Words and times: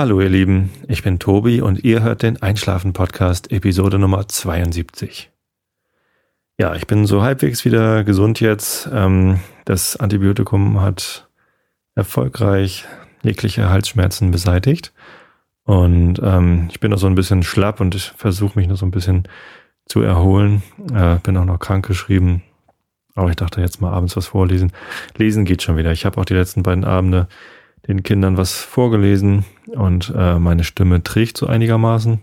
Hallo 0.00 0.18
ihr 0.22 0.30
Lieben, 0.30 0.70
ich 0.88 1.02
bin 1.02 1.18
Tobi 1.18 1.60
und 1.60 1.84
ihr 1.84 2.02
hört 2.02 2.22
den 2.22 2.40
Einschlafen 2.40 2.94
Podcast 2.94 3.52
Episode 3.52 3.98
Nummer 3.98 4.26
72. 4.26 5.30
Ja, 6.56 6.74
ich 6.74 6.86
bin 6.86 7.04
so 7.04 7.20
halbwegs 7.20 7.66
wieder 7.66 8.02
gesund 8.02 8.40
jetzt. 8.40 8.88
Ähm, 8.90 9.40
das 9.66 9.98
Antibiotikum 9.98 10.80
hat 10.80 11.28
erfolgreich 11.94 12.86
jegliche 13.22 13.68
Halsschmerzen 13.68 14.30
beseitigt 14.30 14.94
und 15.64 16.18
ähm, 16.24 16.68
ich 16.70 16.80
bin 16.80 16.92
noch 16.92 16.98
so 16.98 17.06
ein 17.06 17.14
bisschen 17.14 17.42
schlapp 17.42 17.78
und 17.78 17.94
versuche 17.94 18.58
mich 18.58 18.68
noch 18.68 18.78
so 18.78 18.86
ein 18.86 18.92
bisschen 18.92 19.28
zu 19.84 20.00
erholen. 20.00 20.62
Äh, 20.94 21.16
bin 21.16 21.36
auch 21.36 21.44
noch 21.44 21.58
krank 21.58 21.86
geschrieben, 21.86 22.42
aber 23.14 23.28
ich 23.28 23.36
dachte 23.36 23.60
jetzt 23.60 23.82
mal 23.82 23.92
abends 23.92 24.16
was 24.16 24.28
vorlesen. 24.28 24.72
Lesen 25.18 25.44
geht 25.44 25.60
schon 25.60 25.76
wieder. 25.76 25.92
Ich 25.92 26.06
habe 26.06 26.18
auch 26.18 26.24
die 26.24 26.32
letzten 26.32 26.62
beiden 26.62 26.86
Abende 26.86 27.28
den 27.86 28.02
Kindern 28.02 28.38
was 28.38 28.60
vorgelesen 28.60 29.44
und 29.74 30.12
äh, 30.16 30.38
meine 30.38 30.64
Stimme 30.64 31.02
trägt 31.02 31.36
so 31.36 31.46
einigermaßen 31.46 32.20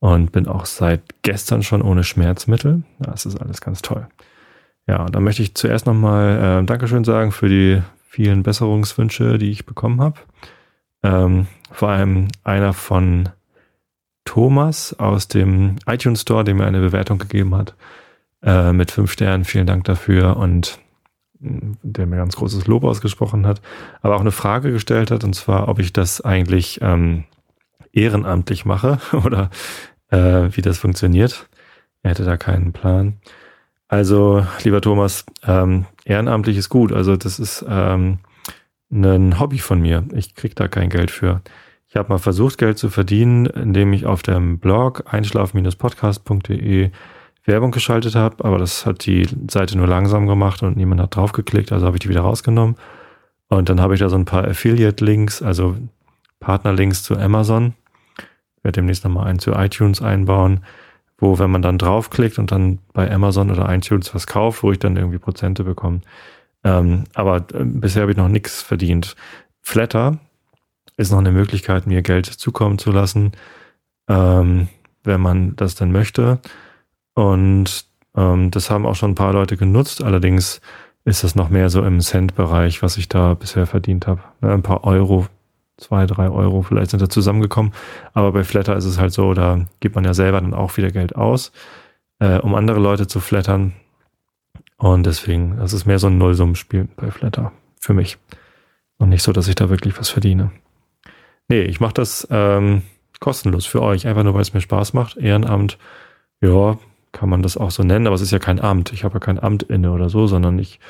und 0.00 0.32
bin 0.32 0.48
auch 0.48 0.66
seit 0.66 1.02
gestern 1.22 1.62
schon 1.62 1.82
ohne 1.82 2.04
Schmerzmittel. 2.04 2.82
Das 2.98 3.26
ist 3.26 3.40
alles 3.40 3.60
ganz 3.60 3.82
toll. 3.82 4.08
Ja, 4.86 5.04
und 5.04 5.14
dann 5.14 5.22
möchte 5.22 5.42
ich 5.42 5.54
zuerst 5.54 5.86
nochmal 5.86 6.62
äh, 6.62 6.66
Dankeschön 6.66 7.04
sagen 7.04 7.32
für 7.32 7.48
die 7.48 7.82
vielen 8.08 8.42
Besserungswünsche, 8.42 9.38
die 9.38 9.50
ich 9.50 9.64
bekommen 9.64 10.00
habe. 10.00 10.18
Ähm, 11.02 11.46
vor 11.70 11.88
allem 11.90 12.28
einer 12.44 12.72
von 12.72 13.28
Thomas 14.24 14.92
aus 14.98 15.28
dem 15.28 15.76
iTunes 15.86 16.22
Store, 16.22 16.44
der 16.44 16.54
mir 16.54 16.66
eine 16.66 16.80
Bewertung 16.80 17.18
gegeben 17.18 17.54
hat 17.54 17.74
äh, 18.42 18.72
mit 18.72 18.90
fünf 18.90 19.12
Sternen. 19.12 19.44
Vielen 19.44 19.66
Dank 19.66 19.84
dafür 19.84 20.36
und 20.36 20.78
der 21.42 22.06
mir 22.06 22.16
ganz 22.16 22.36
großes 22.36 22.66
Lob 22.66 22.84
ausgesprochen 22.84 23.46
hat, 23.46 23.60
aber 24.00 24.16
auch 24.16 24.20
eine 24.20 24.30
Frage 24.30 24.70
gestellt 24.70 25.10
hat, 25.10 25.24
und 25.24 25.34
zwar, 25.34 25.68
ob 25.68 25.78
ich 25.78 25.92
das 25.92 26.20
eigentlich 26.20 26.80
ähm, 26.82 27.24
ehrenamtlich 27.92 28.64
mache 28.64 28.98
oder 29.24 29.50
äh, 30.10 30.48
wie 30.56 30.62
das 30.62 30.78
funktioniert. 30.78 31.48
Er 32.02 32.12
hätte 32.12 32.24
da 32.24 32.36
keinen 32.36 32.72
Plan. 32.72 33.18
Also, 33.88 34.46
lieber 34.62 34.80
Thomas, 34.80 35.26
ähm, 35.46 35.86
ehrenamtlich 36.04 36.56
ist 36.56 36.68
gut. 36.68 36.92
Also, 36.92 37.16
das 37.16 37.38
ist 37.38 37.64
ähm, 37.68 38.18
ein 38.90 39.38
Hobby 39.38 39.58
von 39.58 39.80
mir. 39.80 40.04
Ich 40.14 40.34
krieg 40.34 40.56
da 40.56 40.68
kein 40.68 40.88
Geld 40.88 41.10
für. 41.10 41.42
Ich 41.88 41.96
habe 41.96 42.08
mal 42.08 42.18
versucht, 42.18 42.56
Geld 42.56 42.78
zu 42.78 42.88
verdienen, 42.88 43.46
indem 43.46 43.92
ich 43.92 44.06
auf 44.06 44.22
dem 44.22 44.58
Blog 44.58 45.04
einschlafen-podcast.de 45.12 46.90
Werbung 47.44 47.72
geschaltet 47.72 48.14
habe, 48.14 48.44
aber 48.44 48.58
das 48.58 48.86
hat 48.86 49.06
die 49.06 49.28
Seite 49.50 49.76
nur 49.76 49.88
langsam 49.88 50.26
gemacht 50.26 50.62
und 50.62 50.76
niemand 50.76 51.00
hat 51.00 51.16
draufgeklickt, 51.16 51.72
also 51.72 51.86
habe 51.86 51.96
ich 51.96 52.00
die 52.00 52.08
wieder 52.08 52.20
rausgenommen. 52.20 52.76
Und 53.48 53.68
dann 53.68 53.80
habe 53.80 53.94
ich 53.94 54.00
da 54.00 54.08
so 54.08 54.16
ein 54.16 54.24
paar 54.24 54.46
Affiliate-Links, 54.46 55.42
also 55.42 55.76
Partner-Links 56.40 57.02
zu 57.02 57.16
Amazon. 57.16 57.74
Ich 58.56 58.64
werde 58.64 58.76
demnächst 58.76 59.04
nochmal 59.04 59.26
einen 59.26 59.40
zu 59.40 59.52
iTunes 59.52 60.00
einbauen, 60.00 60.64
wo, 61.18 61.38
wenn 61.38 61.50
man 61.50 61.62
dann 61.62 61.78
draufklickt 61.78 62.38
und 62.38 62.52
dann 62.52 62.78
bei 62.92 63.10
Amazon 63.10 63.50
oder 63.50 63.72
iTunes 63.72 64.14
was 64.14 64.26
kauft, 64.26 64.62
wo 64.62 64.72
ich 64.72 64.78
dann 64.78 64.96
irgendwie 64.96 65.18
Prozente 65.18 65.64
bekomme. 65.64 66.00
Ähm, 66.64 67.04
aber 67.14 67.38
äh, 67.54 67.64
bisher 67.64 68.02
habe 68.02 68.12
ich 68.12 68.18
noch 68.18 68.28
nichts 68.28 68.62
verdient. 68.62 69.16
Flatter 69.60 70.18
ist 70.96 71.10
noch 71.10 71.18
eine 71.18 71.32
Möglichkeit, 71.32 71.86
mir 71.86 72.02
Geld 72.02 72.26
zukommen 72.26 72.78
zu 72.78 72.92
lassen, 72.92 73.32
ähm, 74.08 74.68
wenn 75.04 75.20
man 75.20 75.56
das 75.56 75.74
denn 75.74 75.92
möchte. 75.92 76.40
Und 77.14 77.86
ähm, 78.16 78.50
das 78.50 78.70
haben 78.70 78.86
auch 78.86 78.94
schon 78.94 79.12
ein 79.12 79.16
paar 79.16 79.32
Leute 79.32 79.56
genutzt. 79.56 80.02
Allerdings 80.02 80.60
ist 81.04 81.24
das 81.24 81.34
noch 81.34 81.48
mehr 81.48 81.70
so 81.70 81.82
im 81.82 82.00
Cent-Bereich, 82.00 82.82
was 82.82 82.96
ich 82.96 83.08
da 83.08 83.34
bisher 83.34 83.66
verdient 83.66 84.06
habe. 84.06 84.22
Ne, 84.40 84.52
ein 84.52 84.62
paar 84.62 84.84
Euro, 84.84 85.26
zwei, 85.76 86.06
drei 86.06 86.28
Euro 86.28 86.62
vielleicht 86.62 86.90
sind 86.90 87.02
da 87.02 87.08
zusammengekommen. 87.08 87.72
Aber 88.12 88.32
bei 88.32 88.44
Flatter 88.44 88.76
ist 88.76 88.84
es 88.84 88.98
halt 88.98 89.12
so, 89.12 89.34
da 89.34 89.66
gibt 89.80 89.94
man 89.94 90.04
ja 90.04 90.14
selber 90.14 90.40
dann 90.40 90.54
auch 90.54 90.76
wieder 90.76 90.90
Geld 90.90 91.16
aus, 91.16 91.52
äh, 92.20 92.38
um 92.38 92.54
andere 92.54 92.80
Leute 92.80 93.06
zu 93.06 93.20
flattern. 93.20 93.72
Und 94.76 95.06
deswegen, 95.06 95.56
das 95.58 95.72
ist 95.72 95.86
mehr 95.86 95.98
so 95.98 96.08
ein 96.08 96.18
Nullsummenspiel 96.18 96.88
bei 96.96 97.10
Flatter 97.10 97.52
für 97.80 97.94
mich. 97.94 98.18
Und 98.98 99.08
nicht 99.08 99.22
so, 99.22 99.32
dass 99.32 99.48
ich 99.48 99.54
da 99.54 99.70
wirklich 99.70 99.98
was 99.98 100.08
verdiene. 100.08 100.52
Nee, 101.48 101.62
ich 101.62 101.80
mache 101.80 101.94
das 101.94 102.26
ähm, 102.30 102.82
kostenlos 103.20 103.66
für 103.66 103.82
euch, 103.82 104.06
einfach 104.06 104.22
nur, 104.22 104.34
weil 104.34 104.42
es 104.42 104.54
mir 104.54 104.60
Spaß 104.60 104.92
macht. 104.92 105.16
Ehrenamt, 105.16 105.78
ja, 106.40 106.78
kann 107.12 107.28
man 107.28 107.42
das 107.42 107.56
auch 107.56 107.70
so 107.70 107.82
nennen, 107.82 108.06
aber 108.06 108.16
es 108.16 108.22
ist 108.22 108.32
ja 108.32 108.38
kein 108.38 108.60
Amt. 108.60 108.92
Ich 108.92 109.04
habe 109.04 109.14
ja 109.14 109.20
kein 109.20 109.38
Amt 109.38 109.62
inne 109.64 109.92
oder 109.92 110.08
so, 110.08 110.26
sondern 110.26 110.58
ich 110.58 110.80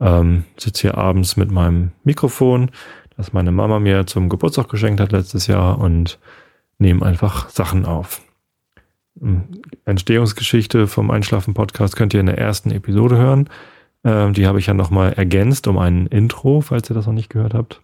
ähm, 0.00 0.44
sitze 0.56 0.82
hier 0.82 0.98
abends 0.98 1.36
mit 1.36 1.50
meinem 1.50 1.92
Mikrofon, 2.04 2.70
das 3.16 3.32
meine 3.32 3.52
Mama 3.52 3.78
mir 3.78 4.06
zum 4.06 4.28
Geburtstag 4.28 4.68
geschenkt 4.68 5.00
hat 5.00 5.12
letztes 5.12 5.46
Jahr 5.46 5.78
und 5.78 6.18
nehme 6.78 7.04
einfach 7.04 7.48
Sachen 7.50 7.86
auf. 7.86 8.20
Hm, 9.20 9.44
Entstehungsgeschichte 9.84 10.86
vom 10.86 11.10
Einschlafen-Podcast 11.10 11.96
könnt 11.96 12.12
ihr 12.14 12.20
in 12.20 12.26
der 12.26 12.38
ersten 12.38 12.70
Episode 12.70 13.16
hören. 13.16 13.48
Ähm, 14.04 14.34
die 14.34 14.46
habe 14.46 14.58
ich 14.58 14.66
ja 14.66 14.74
nochmal 14.74 15.12
ergänzt 15.14 15.66
um 15.66 15.78
ein 15.78 16.06
Intro, 16.06 16.60
falls 16.60 16.90
ihr 16.90 16.94
das 16.94 17.06
noch 17.06 17.14
nicht 17.14 17.30
gehört 17.30 17.54
habt. 17.54 17.80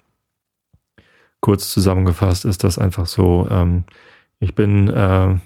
Kurz 1.41 1.73
zusammengefasst 1.73 2.45
ist 2.45 2.63
das 2.63 2.79
einfach 2.79 3.07
so, 3.07 3.49
ähm, 3.51 3.85
ich 4.39 4.55
bin 4.55 4.89
äh, 4.89 5.37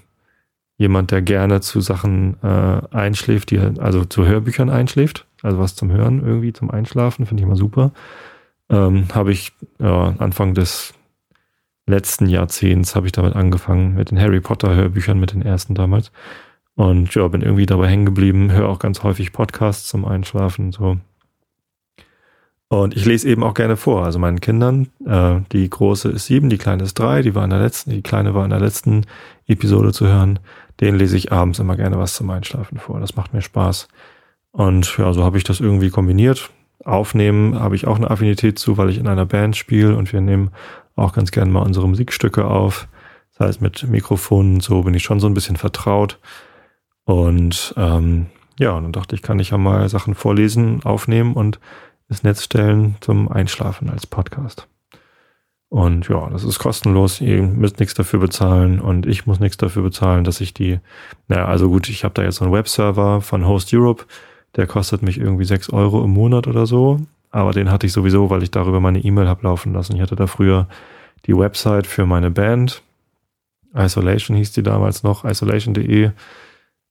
jemand, 0.77 1.11
der 1.11 1.21
gerne 1.21 1.61
zu 1.61 1.81
Sachen 1.81 2.37
äh, 2.43 2.81
einschläft, 2.91 3.51
die 3.51 3.59
also 3.59 4.05
zu 4.05 4.25
Hörbüchern 4.25 4.69
einschläft, 4.69 5.25
also 5.41 5.57
was 5.57 5.75
zum 5.75 5.91
Hören 5.91 6.23
irgendwie, 6.23 6.53
zum 6.53 6.69
Einschlafen, 6.69 7.25
finde 7.25 7.41
ich 7.41 7.47
immer 7.47 7.55
super. 7.55 7.91
Ähm, 8.69 9.05
habe 9.13 9.31
ich 9.31 9.53
ja, 9.79 10.15
Anfang 10.19 10.53
des 10.53 10.93
letzten 11.87 12.27
Jahrzehnts 12.27 12.95
habe 12.95 13.07
ich 13.07 13.13
damit 13.13 13.35
angefangen, 13.35 13.95
mit 13.95 14.11
den 14.11 14.19
Harry 14.19 14.41
Potter 14.41 14.75
Hörbüchern, 14.75 15.19
mit 15.19 15.33
den 15.33 15.41
ersten 15.41 15.73
damals. 15.73 16.11
Und 16.75 17.15
ja, 17.15 17.27
bin 17.27 17.41
irgendwie 17.41 17.65
dabei 17.65 17.87
hängen 17.87 18.05
geblieben, 18.05 18.51
höre 18.51 18.69
auch 18.69 18.79
ganz 18.79 19.01
häufig 19.01 19.33
Podcasts 19.33 19.87
zum 19.87 20.05
Einschlafen 20.05 20.71
so. 20.71 20.97
Und 22.69 22.95
ich 22.97 23.05
lese 23.05 23.29
eben 23.29 23.43
auch 23.43 23.53
gerne 23.53 23.77
vor, 23.77 24.03
also 24.03 24.19
meinen 24.19 24.41
Kindern. 24.41 24.89
Äh, 25.05 25.39
die 25.53 25.67
große 25.69 26.09
ist 26.09 26.25
sieben, 26.25 26.49
die 26.49 26.57
kleine 26.57 26.83
ist 26.83 26.99
drei, 26.99 27.21
die 27.21 27.33
war 27.33 27.45
in 27.45 27.49
der 27.49 27.59
letzten, 27.59 27.91
die 27.91 28.03
kleine 28.03 28.35
war 28.35 28.43
in 28.43 28.49
der 28.49 28.59
letzten 28.59 29.05
Episode 29.47 29.93
zu 29.93 30.05
hören 30.05 30.39
den 30.79 30.95
lese 30.95 31.17
ich 31.17 31.31
abends 31.31 31.59
immer 31.59 31.75
gerne 31.75 31.97
was 31.97 32.15
zum 32.15 32.29
Einschlafen 32.29 32.77
vor. 32.77 32.99
Das 32.99 33.15
macht 33.15 33.33
mir 33.33 33.41
Spaß. 33.41 33.87
Und 34.51 34.97
ja, 34.97 35.13
so 35.13 35.23
habe 35.23 35.37
ich 35.37 35.43
das 35.43 35.59
irgendwie 35.59 35.89
kombiniert. 35.89 36.49
Aufnehmen 36.83 37.59
habe 37.59 37.75
ich 37.75 37.87
auch 37.87 37.97
eine 37.97 38.09
Affinität 38.09 38.59
zu, 38.59 38.77
weil 38.77 38.89
ich 38.89 38.97
in 38.97 39.07
einer 39.07 39.25
Band 39.25 39.55
spiele 39.55 39.95
und 39.95 40.13
wir 40.13 40.21
nehmen 40.21 40.51
auch 40.95 41.13
ganz 41.13 41.31
gerne 41.31 41.51
mal 41.51 41.61
unsere 41.61 41.87
Musikstücke 41.87 42.45
auf. 42.45 42.87
Das 43.37 43.47
heißt, 43.47 43.61
mit 43.61 43.87
Mikrofonen 43.87 44.55
und 44.55 44.63
so 44.63 44.83
bin 44.83 44.93
ich 44.93 45.03
schon 45.03 45.19
so 45.19 45.27
ein 45.27 45.33
bisschen 45.33 45.57
vertraut. 45.57 46.19
Und 47.03 47.73
ähm, 47.77 48.27
ja, 48.59 48.79
dann 48.79 48.91
dachte 48.91 49.15
ich, 49.15 49.21
kann 49.21 49.39
ich 49.39 49.51
ja 49.51 49.57
mal 49.57 49.87
Sachen 49.89 50.15
vorlesen, 50.15 50.83
aufnehmen 50.83 51.33
und 51.33 51.59
ins 52.09 52.23
Netz 52.23 52.43
stellen 52.43 52.95
zum 53.01 53.31
Einschlafen 53.31 53.89
als 53.89 54.07
Podcast. 54.07 54.67
Und 55.69 56.07
ja, 56.07 56.29
das 56.29 56.43
ist 56.43 56.59
kostenlos. 56.59 57.19
Ihr 57.19 57.41
müsst 57.43 57.79
nichts 57.79 57.93
dafür 57.93 58.19
bezahlen 58.19 58.79
und 58.79 59.05
ich 59.05 59.25
muss 59.25 59.39
nichts 59.39 59.57
dafür 59.57 59.83
bezahlen, 59.83 60.23
dass 60.23 60.39
ich 60.39 60.53
die, 60.53 60.79
naja, 61.27 61.45
also 61.45 61.69
gut, 61.69 61.89
ich 61.89 62.03
habe 62.03 62.13
da 62.13 62.23
jetzt 62.23 62.35
so 62.35 62.45
einen 62.45 62.53
Webserver 62.53 63.21
von 63.21 63.45
Host 63.45 63.73
Europe, 63.73 64.05
der 64.55 64.65
kostet 64.65 65.01
mich 65.01 65.17
irgendwie 65.17 65.43
sechs 65.43 65.69
Euro 65.69 66.03
im 66.03 66.11
Monat 66.11 66.47
oder 66.47 66.65
so. 66.65 66.99
Aber 67.31 67.51
den 67.51 67.69
hatte 67.69 67.85
ich 67.85 67.93
sowieso, 67.93 68.29
weil 68.29 68.43
ich 68.43 68.51
darüber 68.51 68.79
meine 68.79 68.99
E-Mail 68.99 69.27
habe 69.27 69.43
laufen 69.43 69.73
lassen. 69.73 69.95
Ich 69.95 70.01
hatte 70.01 70.15
da 70.15 70.27
früher 70.27 70.67
die 71.25 71.37
Website 71.37 71.85
für 71.85 72.05
meine 72.05 72.31
Band. 72.31 72.81
Isolation 73.75 74.37
hieß 74.37 74.53
die 74.53 74.63
damals 74.63 75.03
noch, 75.03 75.25
isolation.de. 75.25 76.11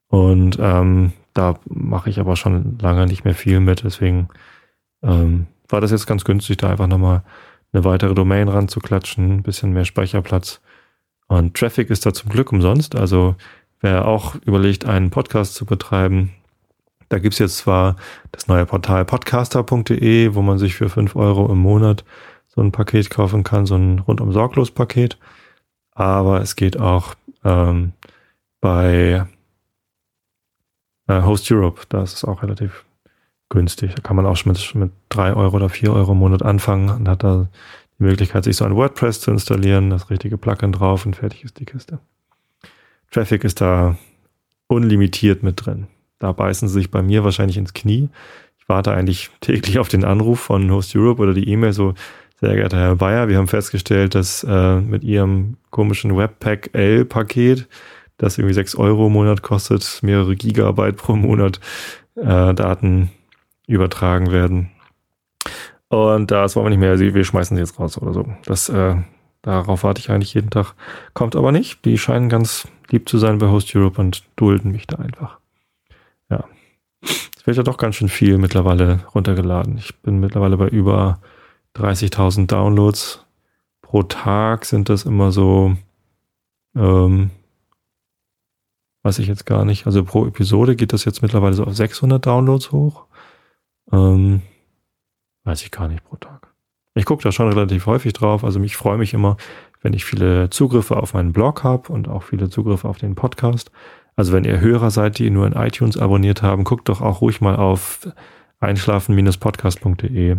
Und 0.09 0.59
ähm, 0.61 1.13
da 1.33 1.59
mache 1.65 2.11
ich 2.11 2.21
aber 2.21 2.37
schon 2.37 2.79
lange 2.79 3.07
nicht 3.07 3.25
mehr 3.25 3.35
viel 3.35 3.61
mit. 3.61 3.83
Deswegen 3.83 4.29
ähm, 5.03 5.47
war 5.69 5.81
das 5.81 5.91
jetzt 5.91 6.07
ganz 6.07 6.25
günstig, 6.25 6.59
da 6.59 6.71
einfach 6.71 6.87
nochmal 6.87 7.23
eine 7.77 7.85
weitere 7.85 8.15
Domain 8.15 8.49
ranzuklatschen, 8.49 9.37
ein 9.37 9.43
bisschen 9.43 9.73
mehr 9.73 9.85
Speicherplatz. 9.85 10.61
Und 11.29 11.55
Traffic 11.55 11.91
ist 11.91 12.07
da 12.07 12.15
zum 12.15 12.31
Glück 12.31 12.51
umsonst. 12.51 12.97
Also 12.97 13.37
wer 13.81 14.09
auch 14.09 14.35
überlegt, 14.47 14.87
einen 14.87 15.11
Podcast 15.11 15.55
zu 15.55 15.67
betreiben, 15.67 16.33
da 17.09 17.19
gibt's 17.19 17.39
jetzt 17.39 17.59
zwar 17.59 17.97
das 18.33 18.49
neue 18.49 18.67
Portal 18.67 19.05
podcaster.de, 19.05 20.35
wo 20.35 20.43
man 20.43 20.59
sich 20.59 20.75
für 20.75 20.89
fünf 20.89 21.15
Euro 21.15 21.53
im 21.53 21.59
Monat 21.59 22.05
so 22.49 22.63
ein 22.63 22.73
Paket 22.73 23.11
kaufen 23.11 23.45
kann, 23.45 23.67
so 23.67 23.77
ein 23.77 24.01
rundum 24.01 24.33
sorglos 24.33 24.71
Paket. 24.71 25.19
Aber 25.93 26.41
es 26.41 26.57
geht 26.57 26.81
auch 26.81 27.15
ähm, 27.45 27.93
bei 28.61 29.27
äh, 31.07 31.23
Host 31.23 31.51
Europe, 31.53 31.83
da 31.89 32.03
ist 32.03 32.15
es 32.15 32.25
auch 32.25 32.43
relativ 32.43 32.85
günstig. 33.49 33.95
Da 33.95 34.03
kann 34.03 34.17
man 34.17 34.27
auch 34.27 34.37
schon 34.37 34.53
mit, 34.53 34.75
mit 34.75 34.93
drei 35.09 35.35
Euro 35.35 35.57
oder 35.57 35.69
vier 35.69 35.93
Euro 35.93 36.13
im 36.13 36.19
Monat 36.19 36.43
anfangen 36.43 36.91
und 36.91 37.09
hat 37.09 37.23
da 37.23 37.49
die 37.99 38.03
Möglichkeit, 38.03 38.45
sich 38.45 38.57
so 38.57 38.65
ein 38.65 38.77
WordPress 38.77 39.21
zu 39.21 39.31
installieren, 39.31 39.91
das 39.91 40.11
richtige 40.11 40.37
Plugin 40.37 40.73
drauf 40.73 41.07
und 41.07 41.17
fertig 41.17 41.45
ist 41.45 41.59
die 41.59 41.65
Kiste. 41.65 41.99
Traffic 43.11 43.45
ist 43.45 43.61
da 43.61 43.97
unlimitiert 44.69 45.43
mit 45.43 45.65
drin. 45.65 45.87
Da 46.19 46.33
beißen 46.33 46.69
sie 46.69 46.75
sich 46.75 46.91
bei 46.91 47.03
mir 47.03 47.25
wahrscheinlich 47.25 47.57
ins 47.57 47.75
Knie. 47.75 48.09
Ich 48.59 48.69
warte 48.69 48.93
eigentlich 48.93 49.31
täglich 49.41 49.79
auf 49.79 49.89
den 49.89 50.05
Anruf 50.05 50.41
von 50.41 50.71
Host 50.71 50.97
Europe 50.97 51.23
oder 51.23 51.35
die 51.35 51.49
E-Mail 51.49 51.73
so, 51.73 51.95
Sehr 52.41 52.55
geehrter 52.55 52.79
Herr 52.79 52.97
Bayer, 52.97 53.29
wir 53.29 53.39
haben 53.39 53.49
festgestellt, 53.49 54.15
dass 54.15 54.45
äh, 54.45 54.81
mit 54.81 55.05
Ihrem 55.05 55.57
komischen 55.71 56.17
Webpack 56.17 56.71
L-Paket, 56.75 57.69
das 58.19 58.37
irgendwie 58.37 58.55
6 58.55 58.75
Euro 58.77 59.07
im 59.07 59.15
Monat 59.15 59.43
kostet, 59.43 60.01
mehrere 60.03 60.37
Gigabyte 60.37 60.97
pro 60.97 61.17
Monat 61.17 61.61
äh, 62.17 62.53
Daten 62.55 63.11
übertragen 63.67 64.31
werden. 64.31 64.71
Und 65.89 66.31
das 66.31 66.57
wollen 66.57 66.67
wir 66.67 66.71
nicht 66.71 66.81
mehr. 66.81 66.99
Wir 66.99 67.25
schmeißen 67.25 67.57
sie 67.57 67.63
jetzt 67.63 67.79
raus 67.79 67.99
oder 67.99 68.13
so. 68.13 68.27
Das, 68.45 68.69
äh, 68.69 68.97
darauf 69.43 69.85
warte 69.85 70.01
ich 70.01 70.11
eigentlich 70.11 70.35
jeden 70.35 70.51
Tag. 70.51 70.75
Kommt 71.15 71.37
aber 71.37 71.53
nicht. 71.53 71.85
Die 71.85 71.99
scheinen 71.99 72.29
ganz 72.29 72.69
lieb 72.91 73.09
zu 73.09 73.19
sein 73.19 73.39
bei 73.39 73.49
Host 73.49 73.75
Europe 73.75 74.01
und 74.01 74.25
dulden 74.37 74.73
mich 74.73 74.87
da 74.87 74.97
einfach. 74.97 75.39
Ja. 76.29 76.45
Es 77.03 77.47
wird 77.47 77.57
ja 77.57 77.63
doch 77.63 77.77
ganz 77.77 77.97
schön 77.97 78.09
viel 78.09 78.39
mittlerweile 78.39 79.05
runtergeladen. 79.15 79.79
Ich 79.79 79.97
bin 80.03 80.19
mittlerweile 80.19 80.57
bei 80.57 80.69
über 80.69 81.21
30.000 81.77 82.47
Downloads. 82.47 83.25
Pro 83.83 84.03
Tag 84.03 84.65
sind 84.65 84.89
das 84.89 85.05
immer 85.05 85.31
so, 85.31 85.77
ähm, 86.75 87.31
weiß 89.05 89.21
ich 89.21 89.29
jetzt 89.29 89.47
gar 89.47 89.65
nicht. 89.65 89.87
Also 89.87 90.03
pro 90.03 90.27
Episode 90.27 90.75
geht 90.75 90.93
das 90.93 91.05
jetzt 91.05 91.23
mittlerweile 91.23 91.55
so 91.55 91.65
auf 91.65 91.77
600 91.77 92.25
Downloads 92.27 92.73
hoch. 92.73 93.07
Ähm, 93.93 94.43
weiß 95.45 95.63
ich 95.63 95.71
gar 95.71 95.89
nicht 95.89 96.05
pro 96.05 96.17
Tag. 96.17 96.53
Ich 96.95 97.05
gucke 97.05 97.23
da 97.23 97.31
schon 97.31 97.53
relativ 97.53 97.87
häufig 97.87 98.13
drauf. 98.15 98.43
Also 98.43 98.61
ich 98.63 98.77
freue 98.77 98.99
mich 98.99 99.13
immer, 99.15 99.37
wenn 99.83 99.93
ich 99.93 100.05
viele 100.05 100.51
Zugriffe 100.51 100.97
auf 100.97 101.15
meinen 101.15 101.33
Blog 101.33 101.63
habe 101.63 101.93
und 101.93 102.09
auch 102.09 102.23
viele 102.23 102.49
Zugriffe 102.49 102.89
auf 102.89 102.99
den 102.99 103.15
Podcast. 103.15 103.71
Also 104.17 104.33
wenn 104.33 104.45
ihr 104.45 104.61
Hörer 104.61 104.91
seid, 104.91 105.19
die 105.19 105.31
nur 105.31 105.47
in 105.47 105.53
iTunes 105.53 105.99
abonniert 105.99 106.43
haben, 106.43 106.65
guckt 106.65 106.89
doch 106.89 107.03
auch 107.03 107.21
ruhig 107.21 107.43
mal 107.43 107.57
auf 107.57 108.09
einschlafen-podcast.de, 108.61 110.39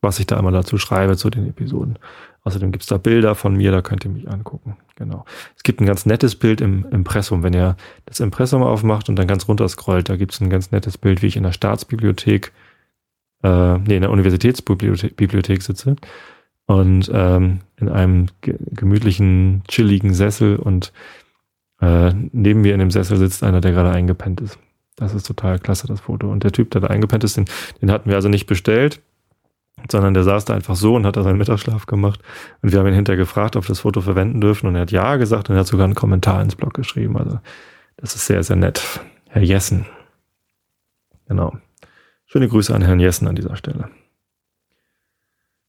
was 0.00 0.18
ich 0.18 0.26
da 0.26 0.38
immer 0.38 0.50
dazu 0.50 0.76
schreibe 0.76 1.16
zu 1.16 1.30
den 1.30 1.48
Episoden. 1.48 1.98
Außerdem 2.44 2.72
gibt's 2.72 2.86
da 2.86 2.98
Bilder 2.98 3.34
von 3.34 3.56
mir, 3.56 3.72
da 3.72 3.80
könnt 3.80 4.04
ihr 4.04 4.10
mich 4.10 4.28
angucken. 4.28 4.76
Genau. 4.96 5.24
Es 5.56 5.62
gibt 5.62 5.80
ein 5.80 5.86
ganz 5.86 6.04
nettes 6.04 6.36
Bild 6.36 6.60
im 6.60 6.86
Impressum. 6.90 7.42
Wenn 7.42 7.54
ihr 7.54 7.76
das 8.04 8.20
Impressum 8.20 8.62
aufmacht 8.62 9.08
und 9.08 9.16
dann 9.16 9.26
ganz 9.26 9.48
runter 9.48 9.66
scrollt, 9.66 10.10
da 10.10 10.16
gibt's 10.16 10.40
ein 10.42 10.50
ganz 10.50 10.70
nettes 10.70 10.98
Bild, 10.98 11.22
wie 11.22 11.26
ich 11.26 11.36
in 11.36 11.42
der 11.42 11.52
Staatsbibliothek, 11.52 12.52
äh, 13.42 13.78
nee, 13.78 13.96
in 13.96 14.02
der 14.02 14.10
Universitätsbibliothek 14.10 15.16
Bibliothek 15.16 15.62
sitze 15.62 15.96
und 16.66 17.10
ähm, 17.12 17.60
in 17.76 17.88
einem 17.88 18.26
gemütlichen, 18.42 19.62
chilligen 19.66 20.12
Sessel 20.12 20.56
und 20.56 20.92
äh, 21.80 22.12
neben 22.32 22.60
mir 22.60 22.74
in 22.74 22.80
dem 22.80 22.90
Sessel 22.90 23.16
sitzt 23.16 23.42
einer, 23.42 23.62
der 23.62 23.72
gerade 23.72 23.90
eingepennt 23.90 24.42
ist. 24.42 24.58
Das 24.96 25.14
ist 25.14 25.26
total 25.26 25.58
klasse, 25.58 25.86
das 25.86 26.00
Foto. 26.00 26.30
Und 26.30 26.44
der 26.44 26.52
Typ, 26.52 26.70
der 26.70 26.82
da 26.82 26.88
eingepennt 26.88 27.24
ist, 27.24 27.38
den, 27.38 27.46
den 27.80 27.90
hatten 27.90 28.10
wir 28.10 28.16
also 28.16 28.28
nicht 28.28 28.46
bestellt 28.46 29.00
sondern 29.90 30.14
der 30.14 30.22
saß 30.22 30.44
da 30.44 30.54
einfach 30.54 30.76
so 30.76 30.94
und 30.94 31.06
hat 31.06 31.16
da 31.16 31.22
seinen 31.22 31.38
Mittagsschlaf 31.38 31.86
gemacht. 31.86 32.20
Und 32.62 32.72
wir 32.72 32.78
haben 32.78 32.86
ihn 32.86 32.94
hinterher 32.94 33.18
gefragt, 33.18 33.56
ob 33.56 33.64
wir 33.64 33.68
das 33.68 33.80
Foto 33.80 34.00
verwenden 34.00 34.40
dürfen. 34.40 34.66
Und 34.66 34.74
er 34.74 34.82
hat 34.82 34.90
ja 34.90 35.16
gesagt 35.16 35.48
und 35.48 35.56
er 35.56 35.60
hat 35.60 35.66
sogar 35.66 35.84
einen 35.84 35.94
Kommentar 35.94 36.42
ins 36.42 36.56
Blog 36.56 36.74
geschrieben. 36.74 37.16
Also 37.16 37.38
das 37.96 38.14
ist 38.14 38.26
sehr, 38.26 38.42
sehr 38.42 38.56
nett. 38.56 39.00
Herr 39.28 39.42
Jessen. 39.42 39.86
Genau. 41.28 41.56
Schöne 42.26 42.48
Grüße 42.48 42.74
an 42.74 42.82
Herrn 42.82 43.00
Jessen 43.00 43.28
an 43.28 43.36
dieser 43.36 43.56
Stelle. 43.56 43.90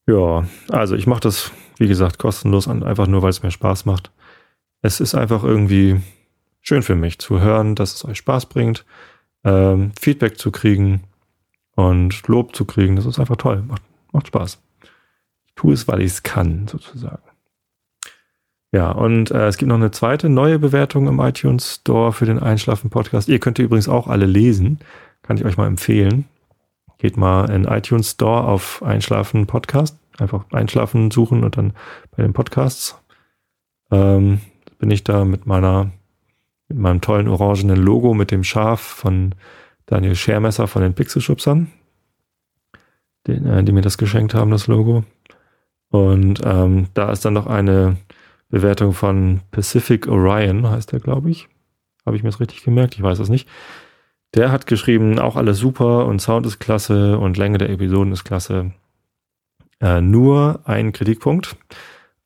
Ja, 0.08 0.46
also 0.70 0.96
ich 0.96 1.08
mache 1.08 1.22
das, 1.22 1.52
wie 1.78 1.88
gesagt, 1.88 2.20
kostenlos 2.20 2.68
an, 2.68 2.84
einfach 2.84 3.08
nur, 3.08 3.22
weil 3.22 3.32
es 3.32 3.42
mir 3.42 3.52
Spaß 3.52 3.86
macht. 3.86 4.12
Es 4.82 5.00
ist 5.00 5.16
einfach 5.16 5.44
irgendwie 5.44 6.00
schön 6.62 6.84
für 6.84 6.96
mich 6.96 7.20
zu 7.20 7.40
hören, 7.40 7.76
dass 7.76 7.96
es 7.96 8.06
euch 8.06 8.18
Spaß 8.18 8.48
bringt, 8.48 8.86
ähm, 9.44 9.92
Feedback 10.00 10.38
zu 10.38 10.52
kriegen 10.52 11.04
und 11.76 12.28
Lob 12.28 12.56
zu 12.56 12.66
kriegen. 12.66 12.96
Das 12.96 13.06
ist 13.06 13.20
einfach 13.20 13.38
toll. 13.38 13.64
Macht, 13.64 13.82
Macht 14.16 14.28
Spaß. 14.28 14.62
Ich 15.46 15.56
tue 15.56 15.74
es, 15.74 15.90
weil 15.90 16.00
ich 16.00 16.08
es 16.14 16.24
kann, 16.24 16.70
sozusagen. 16.70 17.22
Ja, 18.72 18.92
und 18.92 19.30
äh, 19.30 19.48
es 19.48 19.58
gibt 19.58 19.68
noch 19.68 19.76
eine 19.76 19.92
zweite 19.92 20.30
neue 20.30 20.58
Bewertung 20.58 21.08
im 21.08 21.20
iTunes 21.20 21.76
Store 21.76 22.14
für 22.14 22.26
den 22.26 22.40
Einschlafen-Podcast. 22.40 23.28
Ihr 23.28 23.40
könnt 23.40 23.60
ihr 23.60 23.66
übrigens 23.66 23.90
auch 23.90 24.08
alle 24.08 24.26
lesen. 24.26 24.80
Kann 25.22 25.36
ich 25.36 25.44
euch 25.44 25.58
mal 25.58 25.68
empfehlen. 25.68 26.26
Geht 26.98 27.18
mal 27.18 27.50
in 27.50 27.66
iTunes 27.66 28.12
Store 28.12 28.46
auf 28.46 28.82
Einschlafen-Podcast. 28.84 29.98
Einfach 30.18 30.46
Einschlafen 30.52 31.12
suchen 31.12 31.44
und 31.44 31.58
dann 31.58 31.74
bei 32.16 32.24
den 32.24 32.32
Podcasts 32.32 32.98
ähm, 33.92 34.40
bin 34.80 34.92
ich 34.92 35.04
da 35.04 35.26
mit 35.26 35.46
meiner, 35.46 35.92
mit 36.70 36.78
meinem 36.78 37.02
tollen 37.02 37.28
orangenen 37.28 37.78
Logo 37.78 38.14
mit 38.14 38.32
dem 38.32 38.46
Schaf 38.46 38.80
von 38.80 39.36
Daniel 39.88 40.16
Schermesser 40.16 40.68
von 40.68 40.84
den 40.84 40.94
Pixelschubsern 40.94 41.70
den, 43.28 43.46
äh, 43.46 43.64
die 43.64 43.72
mir 43.72 43.82
das 43.82 43.98
geschenkt 43.98 44.34
haben, 44.34 44.52
das 44.52 44.68
Logo. 44.68 45.04
Und 45.90 46.42
ähm, 46.44 46.88
da 46.94 47.12
ist 47.12 47.26
dann 47.26 47.34
noch 47.34 47.48
eine 47.48 47.98
Bewertung 48.50 48.94
von 48.94 49.42
Pacific 49.52 50.08
Orion, 50.08 50.70
heißt 50.70 50.92
der, 50.92 51.00
glaube 51.00 51.30
ich. 51.30 51.48
Habe 52.06 52.18
ich 52.18 52.24
mir 52.24 52.30
das 52.30 52.40
richtig 52.40 52.64
gemerkt? 52.64 52.96
Ich 52.96 53.02
weiß 53.02 53.20
es 53.20 53.30
nicht. 53.30 53.48
Der 54.34 54.52
hat 54.52 54.68
geschrieben, 54.68 55.20
auch 55.20 55.36
alles 55.36 55.58
super 55.58 56.06
und 56.06 56.22
Sound 56.22 56.46
ist 56.46 56.60
klasse 56.60 57.18
und 57.18 57.38
Länge 57.38 57.58
der 57.58 57.70
Episoden 57.70 58.12
ist 58.12 58.26
klasse. 58.26 58.72
Äh, 59.80 60.02
nur 60.02 60.60
ein 60.66 60.92
Kritikpunkt. 60.92 61.56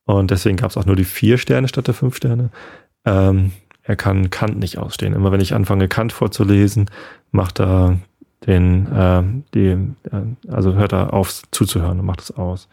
Und 0.05 0.31
deswegen 0.31 0.57
gab 0.57 0.71
es 0.71 0.77
auch 0.77 0.85
nur 0.85 0.95
die 0.95 1.03
vier 1.03 1.37
Sterne 1.37 1.67
statt 1.67 1.87
der 1.87 1.93
fünf 1.93 2.15
Sterne. 2.15 2.49
Ähm, 3.05 3.51
er 3.83 3.95
kann 3.95 4.29
Kant 4.29 4.57
nicht 4.57 4.77
ausstehen. 4.77 5.13
Immer 5.13 5.31
wenn 5.31 5.41
ich 5.41 5.53
anfange, 5.53 5.87
Kant 5.87 6.11
vorzulesen, 6.13 6.89
macht 7.31 7.59
er 7.59 7.99
den, 8.47 8.87
äh, 8.91 9.23
die, 9.53 9.67
äh, 10.11 10.51
also 10.51 10.73
hört 10.73 10.93
er 10.93 11.13
auf 11.13 11.41
zuzuhören 11.51 11.99
und 11.99 12.05
macht 12.05 12.21
es 12.21 12.31
aus. 12.31 12.69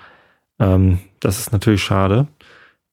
Ähm, 0.58 1.00
das 1.20 1.38
ist 1.38 1.52
natürlich 1.52 1.82
schade. 1.82 2.28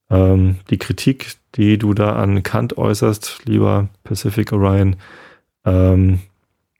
Ähm, 0.09 0.57
die 0.69 0.77
Kritik, 0.77 1.35
die 1.55 1.77
du 1.77 1.93
da 1.93 2.15
an 2.15 2.43
Kant 2.43 2.77
äußerst, 2.77 3.45
lieber 3.45 3.89
Pacific 4.03 4.51
Orion, 4.51 4.95
ähm, 5.65 6.19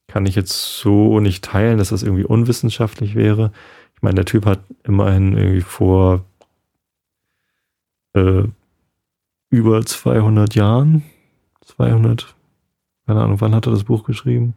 kann 0.07 0.25
ich 0.25 0.35
jetzt 0.35 0.77
so 0.79 1.19
nicht 1.19 1.43
teilen, 1.43 1.77
dass 1.77 1.89
das 1.89 2.03
irgendwie 2.03 2.25
unwissenschaftlich 2.25 3.15
wäre. 3.15 3.51
Ich 3.95 4.01
meine, 4.01 4.15
der 4.15 4.25
Typ 4.25 4.45
hat 4.45 4.59
immerhin 4.83 5.37
irgendwie 5.37 5.61
vor 5.61 6.25
äh, 8.13 8.43
über 9.49 9.85
200 9.85 10.55
Jahren, 10.55 11.03
200, 11.65 12.35
keine 13.05 13.21
Ahnung, 13.21 13.41
wann 13.41 13.55
hat 13.55 13.67
er 13.67 13.71
das 13.71 13.85
Buch 13.85 14.03
geschrieben? 14.03 14.55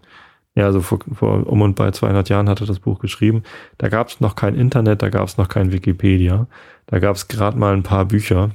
Ja, 0.57 0.65
also 0.65 0.81
vor, 0.81 0.99
vor 1.13 1.47
um 1.47 1.61
und 1.61 1.77
bei 1.77 1.91
200 1.91 2.31
Jahren 2.31 2.49
hat 2.49 2.63
er 2.63 2.67
das 2.67 2.81
Buch 2.81 2.99
geschrieben. 2.99 3.43
Da 3.77 3.89
gab 3.89 4.09
es 4.09 4.21
noch 4.21 4.35
kein 4.35 4.55
Internet, 4.55 5.03
da 5.03 5.11
gab 5.11 5.29
es 5.29 5.37
noch 5.37 5.49
kein 5.49 5.71
Wikipedia. 5.71 6.47
Da 6.87 6.99
gab 6.99 7.15
es 7.15 7.29
gerade 7.29 7.59
mal 7.59 7.75
ein 7.75 7.83
paar 7.83 8.07
Bücher. 8.07 8.51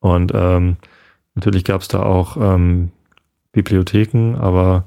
Und 0.00 0.32
ähm, 0.34 0.76
natürlich 1.34 1.64
gab 1.64 1.80
es 1.80 1.88
da 1.88 2.02
auch 2.02 2.36
ähm, 2.36 2.92
Bibliotheken, 3.52 4.36
aber 4.38 4.84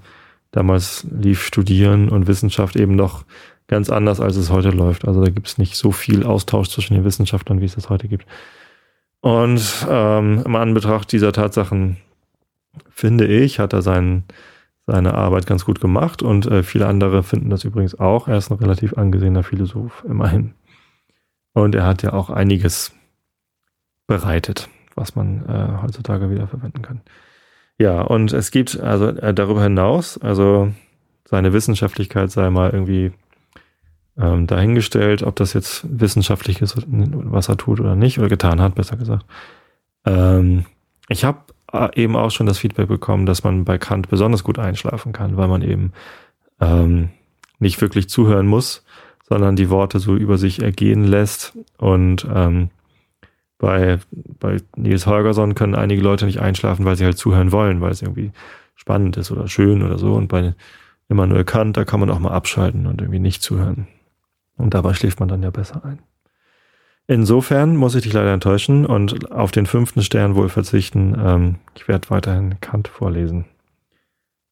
damals 0.51 1.07
lief 1.10 1.43
Studieren 1.43 2.10
und 2.10 2.27
Wissenschaft 2.27 2.75
eben 2.75 2.95
noch 2.95 3.25
ganz 3.67 3.89
anders, 3.89 4.19
als 4.19 4.36
es 4.36 4.51
heute 4.51 4.69
läuft. 4.69 5.07
Also 5.07 5.24
da 5.24 5.31
gibt 5.31 5.48
es 5.48 5.57
nicht 5.57 5.75
so 5.75 5.91
viel 5.91 6.24
Austausch 6.24 6.69
zwischen 6.69 6.93
den 6.93 7.05
Wissenschaftlern, 7.05 7.62
wie 7.62 7.65
es 7.65 7.75
das 7.75 7.89
heute 7.89 8.07
gibt. 8.07 8.27
Und 9.22 9.88
ähm, 9.89 10.43
im 10.45 10.55
Anbetracht 10.55 11.12
dieser 11.12 11.31
Tatsachen, 11.31 11.98
finde 12.91 13.25
ich, 13.25 13.57
hat 13.57 13.74
er 13.74 13.81
seinen 13.81 14.25
seine 14.88 15.15
Arbeit 15.15 15.48
ganz 15.48 15.65
gut 15.65 15.82
gemacht 15.82 16.22
und 16.22 16.46
äh, 16.46 16.63
viele 16.63 16.88
andere 16.88 17.24
finden 17.24 17.50
das 17.50 17.63
übrigens 17.63 18.00
auch. 18.00 18.27
Er 18.27 18.38
ist 18.38 18.51
ein 18.51 18.58
relativ 18.58 18.98
angesehener 18.98 19.44
Philosoph, 19.44 20.04
immerhin. 20.08 20.54
Und 21.54 21.74
er 21.74 21.86
hat 21.86 22.04
ja 22.04 22.13
auch 22.13 22.30
einiges 22.30 22.94
bereitet, 24.08 24.70
was 24.96 25.15
man 25.15 25.46
äh, 25.48 25.82
heutzutage 25.82 26.30
wieder 26.30 26.48
verwenden 26.48 26.82
kann. 26.82 27.01
Ja, 27.77 28.01
und 28.01 28.32
es 28.32 28.51
gibt 28.51 28.80
also 28.80 29.08
äh, 29.08 29.34
darüber 29.34 29.63
hinaus, 29.63 30.18
also 30.18 30.72
seine 31.27 31.54
Wissenschaftlichkeit 31.54 32.32
sei 32.32 32.50
mal 32.50 32.70
irgendwie 32.70 33.12
ähm, 34.18 34.48
dahingestellt, 34.48 35.24
ob 35.24 35.36
das 35.36 35.54
jetzt 35.54 35.86
wissenschaftlich 35.89 36.62
ist, 36.62 36.77
was 36.88 37.50
er 37.50 37.58
tut 37.58 37.80
oder 37.80 37.96
nicht, 37.96 38.20
oder 38.20 38.30
getan 38.30 38.62
hat, 38.62 38.75
besser 38.75 38.96
gesagt. 38.96 39.25
Ähm, 40.06 40.65
ich 41.10 41.25
habe 41.25 41.39
eben 41.96 42.15
auch 42.15 42.32
schon 42.32 42.46
das 42.46 42.58
Feedback 42.58 42.88
bekommen, 42.88 43.25
dass 43.25 43.44
man 43.44 43.65
bei 43.65 43.77
Kant 43.77 44.10
besonders 44.10 44.44
gut 44.44 44.60
einschlafen 44.60 45.13
kann, 45.13 45.38
weil 45.38 45.48
man 45.48 45.62
eben 45.62 45.94
ähm, 46.60 47.10
nicht 47.60 47.82
wirklich 47.82 48.10
zuhören 48.10 48.48
muss, 48.48 48.84
sondern 49.27 49.55
die 49.55 49.70
Worte 49.70 50.00
so 50.00 50.15
über 50.15 50.38
sich 50.38 50.62
ergehen 50.62 51.03
lässt. 51.03 51.58
Und 51.77 52.27
ähm, 52.34 52.70
bei, 53.58 54.00
bei 54.39 54.58
Nils 54.75 55.08
Holgersson 55.08 55.55
können 55.55 55.75
einige 55.75 56.01
Leute 56.01 56.25
nicht 56.25 56.39
einschlafen, 56.39 56.86
weil 56.86 56.96
sie 56.96 57.05
halt 57.05 57.17
zuhören 57.17 57.51
wollen, 57.51 57.82
weil 57.82 57.91
es 57.91 58.01
irgendwie 58.01 58.32
spannend 58.75 59.17
ist 59.17 59.32
oder 59.32 59.48
schön 59.48 59.82
oder 59.82 59.98
so. 59.98 60.13
Und 60.13 60.27
bei 60.27 60.53
Immanuel 61.10 61.46
Kant, 61.46 61.77
da 61.77 61.86
kann 61.86 62.00
man 62.00 62.10
auch 62.10 62.20
mal 62.20 62.32
abschalten 62.32 62.88
und 62.88 63.01
irgendwie 63.01 63.20
nicht 63.20 63.41
zuhören. 63.41 63.88
Und 64.58 64.74
dabei 64.74 64.94
schläft 64.94 65.20
man 65.20 65.29
dann 65.29 65.44
ja 65.44 65.50
besser 65.50 65.84
ein. 65.86 66.00
Insofern 67.07 67.75
muss 67.75 67.93
ich 67.93 68.03
dich 68.03 68.13
leider 68.13 68.33
enttäuschen 68.33 68.85
und 68.85 69.31
auf 69.31 69.51
den 69.51 69.67
fünften 69.67 70.01
Stern 70.01 70.35
wohl 70.35 70.50
verzichten. 70.50 71.15
Ähm, 71.24 71.55
ich 71.75 71.88
werde 71.88 72.09
weiterhin 72.09 72.59
Kant 72.62 72.88
vorlesen. 72.88 73.45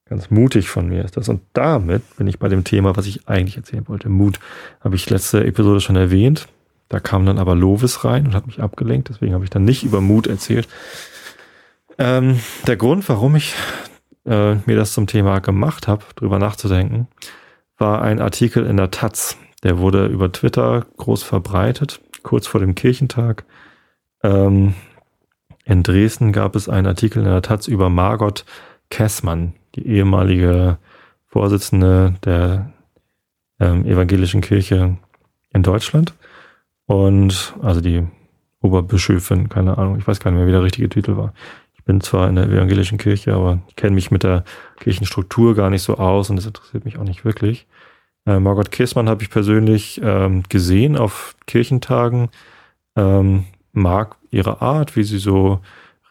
ganz 0.05 0.29
mutig 0.29 0.69
von 0.69 0.87
mir 0.87 1.03
ist 1.03 1.17
das. 1.17 1.29
Und 1.29 1.41
damit 1.53 2.03
bin 2.17 2.27
ich 2.27 2.37
bei 2.37 2.49
dem 2.49 2.63
Thema, 2.63 2.95
was 2.95 3.07
ich 3.07 3.27
eigentlich 3.27 3.57
erzählen 3.57 3.87
wollte. 3.87 4.09
Mut 4.09 4.39
habe 4.81 4.95
ich 4.95 5.09
letzte 5.09 5.43
Episode 5.43 5.81
schon 5.81 5.95
erwähnt. 5.95 6.47
Da 6.89 6.99
kam 6.99 7.25
dann 7.25 7.39
aber 7.39 7.55
Lovis 7.55 8.05
rein 8.05 8.27
und 8.27 8.35
hat 8.35 8.45
mich 8.45 8.61
abgelenkt. 8.61 9.09
Deswegen 9.09 9.33
habe 9.33 9.43
ich 9.43 9.49
dann 9.49 9.63
nicht 9.63 9.83
über 9.83 9.99
Mut 9.99 10.27
erzählt. 10.27 10.67
Ähm, 11.97 12.39
der 12.67 12.75
Grund, 12.75 13.07
warum 13.09 13.35
ich 13.35 13.55
äh, 14.25 14.55
mir 14.65 14.75
das 14.75 14.93
zum 14.93 15.07
Thema 15.07 15.39
gemacht 15.39 15.87
habe, 15.87 16.05
drüber 16.15 16.37
nachzudenken, 16.37 17.07
war 17.77 18.03
ein 18.03 18.21
Artikel 18.21 18.65
in 18.67 18.77
der 18.77 18.91
Taz. 18.91 19.37
Der 19.63 19.79
wurde 19.79 20.05
über 20.05 20.31
Twitter 20.31 20.85
groß 20.97 21.23
verbreitet, 21.23 22.01
kurz 22.23 22.47
vor 22.47 22.59
dem 22.59 22.75
Kirchentag. 22.75 23.45
Ähm, 24.23 24.73
in 25.65 25.83
Dresden 25.83 26.31
gab 26.31 26.55
es 26.55 26.67
einen 26.67 26.87
Artikel 26.87 27.19
in 27.19 27.25
der 27.25 27.41
Taz 27.41 27.67
über 27.67 27.89
Margot 27.89 28.45
Kessmann, 28.89 29.53
die 29.75 29.87
ehemalige 29.87 30.77
Vorsitzende 31.27 32.15
der 32.25 32.71
ähm, 33.59 33.85
evangelischen 33.85 34.41
Kirche 34.41 34.97
in 35.51 35.63
Deutschland. 35.63 36.13
Und 36.85 37.53
also 37.61 37.81
die 37.81 38.05
Oberbischöfin, 38.61 39.49
keine 39.49 39.77
Ahnung, 39.77 39.97
ich 39.97 40.07
weiß 40.07 40.19
gar 40.19 40.31
nicht 40.31 40.39
mehr, 40.39 40.47
wie 40.47 40.51
der 40.51 40.63
richtige 40.63 40.89
Titel 40.89 41.17
war. 41.17 41.33
Ich 41.73 41.83
bin 41.83 42.01
zwar 42.01 42.29
in 42.29 42.35
der 42.35 42.45
evangelischen 42.45 42.97
Kirche, 42.97 43.33
aber 43.33 43.59
ich 43.67 43.75
kenne 43.75 43.95
mich 43.95 44.11
mit 44.11 44.23
der 44.23 44.43
Kirchenstruktur 44.79 45.55
gar 45.55 45.69
nicht 45.69 45.81
so 45.81 45.97
aus 45.97 46.29
und 46.29 46.37
das 46.37 46.45
interessiert 46.45 46.85
mich 46.85 46.97
auch 46.97 47.03
nicht 47.03 47.25
wirklich. 47.25 47.67
Äh, 48.25 48.39
Margot 48.39 48.71
Kissmann 48.71 49.09
habe 49.09 49.23
ich 49.23 49.29
persönlich 49.29 49.99
ähm, 50.03 50.43
gesehen 50.49 50.97
auf 50.97 51.35
Kirchentagen, 51.45 52.29
ähm, 52.95 53.45
mag 53.73 54.17
ihre 54.31 54.61
Art, 54.61 54.95
wie 54.95 55.03
sie 55.03 55.17
so 55.17 55.59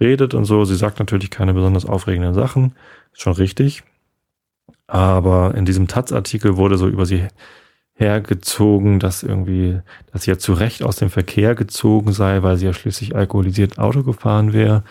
redet 0.01 0.35
und 0.35 0.45
so. 0.45 0.65
Sie 0.65 0.77
sagt 0.77 0.99
natürlich 0.99 1.31
keine 1.31 1.55
besonders 1.55 1.87
aufregenden 1.87 2.35
Sachen, 2.35 2.75
ist 3.13 3.23
schon 3.23 3.35
richtig. 3.35 3.83
Aber 4.87 5.55
in 5.55 5.65
diesem 5.65 5.89
Taz-Artikel 5.89 6.57
wurde 6.57 6.77
so 6.77 6.89
über 6.89 7.07
sie 7.07 7.29
hergezogen, 7.95 8.99
dass 8.99 9.23
irgendwie, 9.23 9.81
dass 10.13 10.25
sie 10.25 10.31
ja 10.31 10.39
zu 10.39 10.55
Recht 10.55 10.83
aus 10.83 10.97
dem 10.97 11.11
Verkehr 11.11 11.55
gezogen 11.55 12.13
sei, 12.13 12.43
weil 12.43 12.57
sie 12.57 12.67
ja 12.67 12.73
schließlich 12.73 13.15
alkoholisiert 13.15 13.79
Auto 13.79 14.03
gefahren 14.03 14.53
wäre 14.53 14.83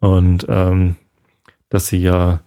und 0.00 0.46
ähm, 0.48 0.96
dass 1.68 1.86
sie 1.88 1.98
ja 1.98 2.40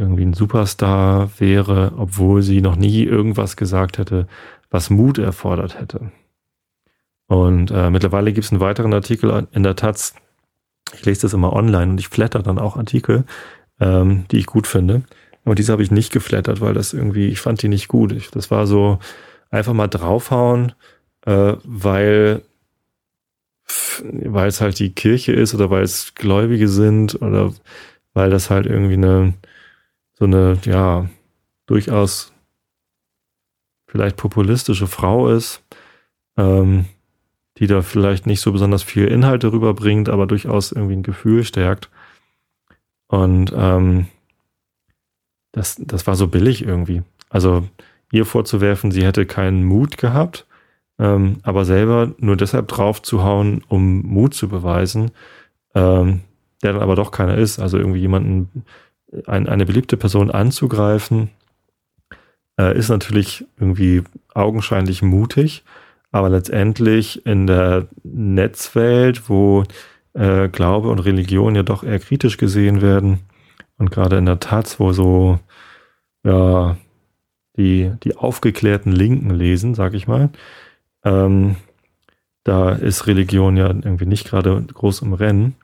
irgendwie 0.00 0.24
ein 0.24 0.34
Superstar 0.34 1.30
wäre, 1.38 1.92
obwohl 1.96 2.42
sie 2.42 2.60
noch 2.60 2.76
nie 2.76 3.04
irgendwas 3.04 3.56
gesagt 3.56 3.98
hätte, 3.98 4.26
was 4.70 4.90
Mut 4.90 5.18
erfordert 5.18 5.78
hätte. 5.78 6.10
Und 7.26 7.70
äh, 7.70 7.90
mittlerweile 7.90 8.32
gibt 8.32 8.46
es 8.46 8.52
einen 8.52 8.60
weiteren 8.60 8.92
Artikel 8.92 9.46
in 9.52 9.62
der 9.62 9.76
Taz. 9.76 10.14
Ich 10.94 11.04
lese 11.04 11.22
das 11.22 11.34
immer 11.34 11.52
online 11.52 11.92
und 11.92 12.00
ich 12.00 12.08
flatter 12.08 12.42
dann 12.42 12.58
auch 12.58 12.76
Artikel, 12.76 13.24
ähm, 13.78 14.24
die 14.30 14.38
ich 14.38 14.46
gut 14.46 14.66
finde. 14.66 15.02
Aber 15.44 15.54
diese 15.54 15.72
habe 15.72 15.82
ich 15.82 15.90
nicht 15.90 16.12
geflattert, 16.12 16.60
weil 16.60 16.74
das 16.74 16.92
irgendwie, 16.92 17.28
ich 17.28 17.40
fand 17.40 17.62
die 17.62 17.68
nicht 17.68 17.88
gut. 17.88 18.12
Ich, 18.12 18.30
das 18.30 18.50
war 18.50 18.66
so 18.66 18.98
einfach 19.50 19.72
mal 19.72 19.88
draufhauen, 19.88 20.72
äh, 21.26 21.54
weil 21.64 22.42
weil 24.12 24.48
es 24.48 24.60
halt 24.60 24.78
die 24.78 24.92
Kirche 24.92 25.32
ist 25.32 25.54
oder 25.54 25.70
weil 25.70 25.84
es 25.84 26.14
Gläubige 26.14 26.68
sind 26.68 27.20
oder 27.22 27.52
weil 28.14 28.30
das 28.30 28.50
halt 28.50 28.66
irgendwie 28.66 28.94
eine 28.94 29.34
so 30.20 30.26
eine, 30.26 30.58
ja, 30.64 31.08
durchaus 31.66 32.32
vielleicht 33.88 34.16
populistische 34.16 34.86
Frau 34.86 35.28
ist, 35.30 35.64
ähm, 36.36 36.84
die 37.56 37.66
da 37.66 37.82
vielleicht 37.82 38.26
nicht 38.26 38.40
so 38.40 38.52
besonders 38.52 38.82
viel 38.82 39.08
Inhalte 39.08 39.52
rüberbringt, 39.52 40.08
aber 40.08 40.26
durchaus 40.26 40.72
irgendwie 40.72 40.96
ein 40.96 41.02
Gefühl 41.02 41.42
stärkt. 41.42 41.90
Und 43.08 43.52
ähm, 43.56 44.06
das, 45.52 45.76
das 45.78 46.06
war 46.06 46.14
so 46.14 46.28
billig 46.28 46.64
irgendwie. 46.64 47.02
Also 47.30 47.66
ihr 48.12 48.26
vorzuwerfen, 48.26 48.92
sie 48.92 49.04
hätte 49.04 49.24
keinen 49.26 49.64
Mut 49.64 49.96
gehabt, 49.96 50.46
ähm, 50.98 51.38
aber 51.42 51.64
selber 51.64 52.14
nur 52.18 52.36
deshalb 52.36 52.68
drauf 52.68 53.02
zu 53.02 53.24
hauen, 53.24 53.64
um 53.68 54.02
Mut 54.02 54.34
zu 54.34 54.48
beweisen, 54.48 55.12
ähm, 55.74 56.20
der 56.62 56.74
dann 56.74 56.82
aber 56.82 56.94
doch 56.94 57.10
keiner 57.10 57.38
ist. 57.38 57.58
Also 57.58 57.78
irgendwie 57.78 58.00
jemanden 58.00 58.64
ein, 59.26 59.48
eine 59.48 59.66
beliebte 59.66 59.96
Person 59.96 60.30
anzugreifen, 60.30 61.30
äh, 62.58 62.76
ist 62.76 62.88
natürlich 62.88 63.46
irgendwie 63.58 64.02
augenscheinlich 64.34 65.02
mutig, 65.02 65.64
aber 66.12 66.28
letztendlich 66.28 67.24
in 67.26 67.46
der 67.46 67.88
Netzwelt, 68.02 69.28
wo 69.28 69.64
äh, 70.14 70.48
Glaube 70.48 70.88
und 70.88 71.00
Religion 71.00 71.54
ja 71.54 71.62
doch 71.62 71.82
eher 71.82 71.98
kritisch 71.98 72.36
gesehen 72.36 72.82
werden 72.82 73.20
und 73.78 73.90
gerade 73.90 74.18
in 74.18 74.26
der 74.26 74.40
Taz, 74.40 74.80
wo 74.80 74.92
so 74.92 75.38
ja 76.24 76.76
die 77.56 77.92
die 78.02 78.16
aufgeklärten 78.16 78.92
Linken 78.92 79.30
lesen, 79.30 79.74
sag 79.74 79.94
ich 79.94 80.06
mal, 80.06 80.30
ähm, 81.04 81.56
da 82.44 82.72
ist 82.72 83.06
Religion 83.06 83.56
ja 83.56 83.68
irgendwie 83.68 84.06
nicht 84.06 84.26
gerade 84.26 84.62
groß 84.62 85.02
im 85.02 85.12
Rennen. 85.12 85.54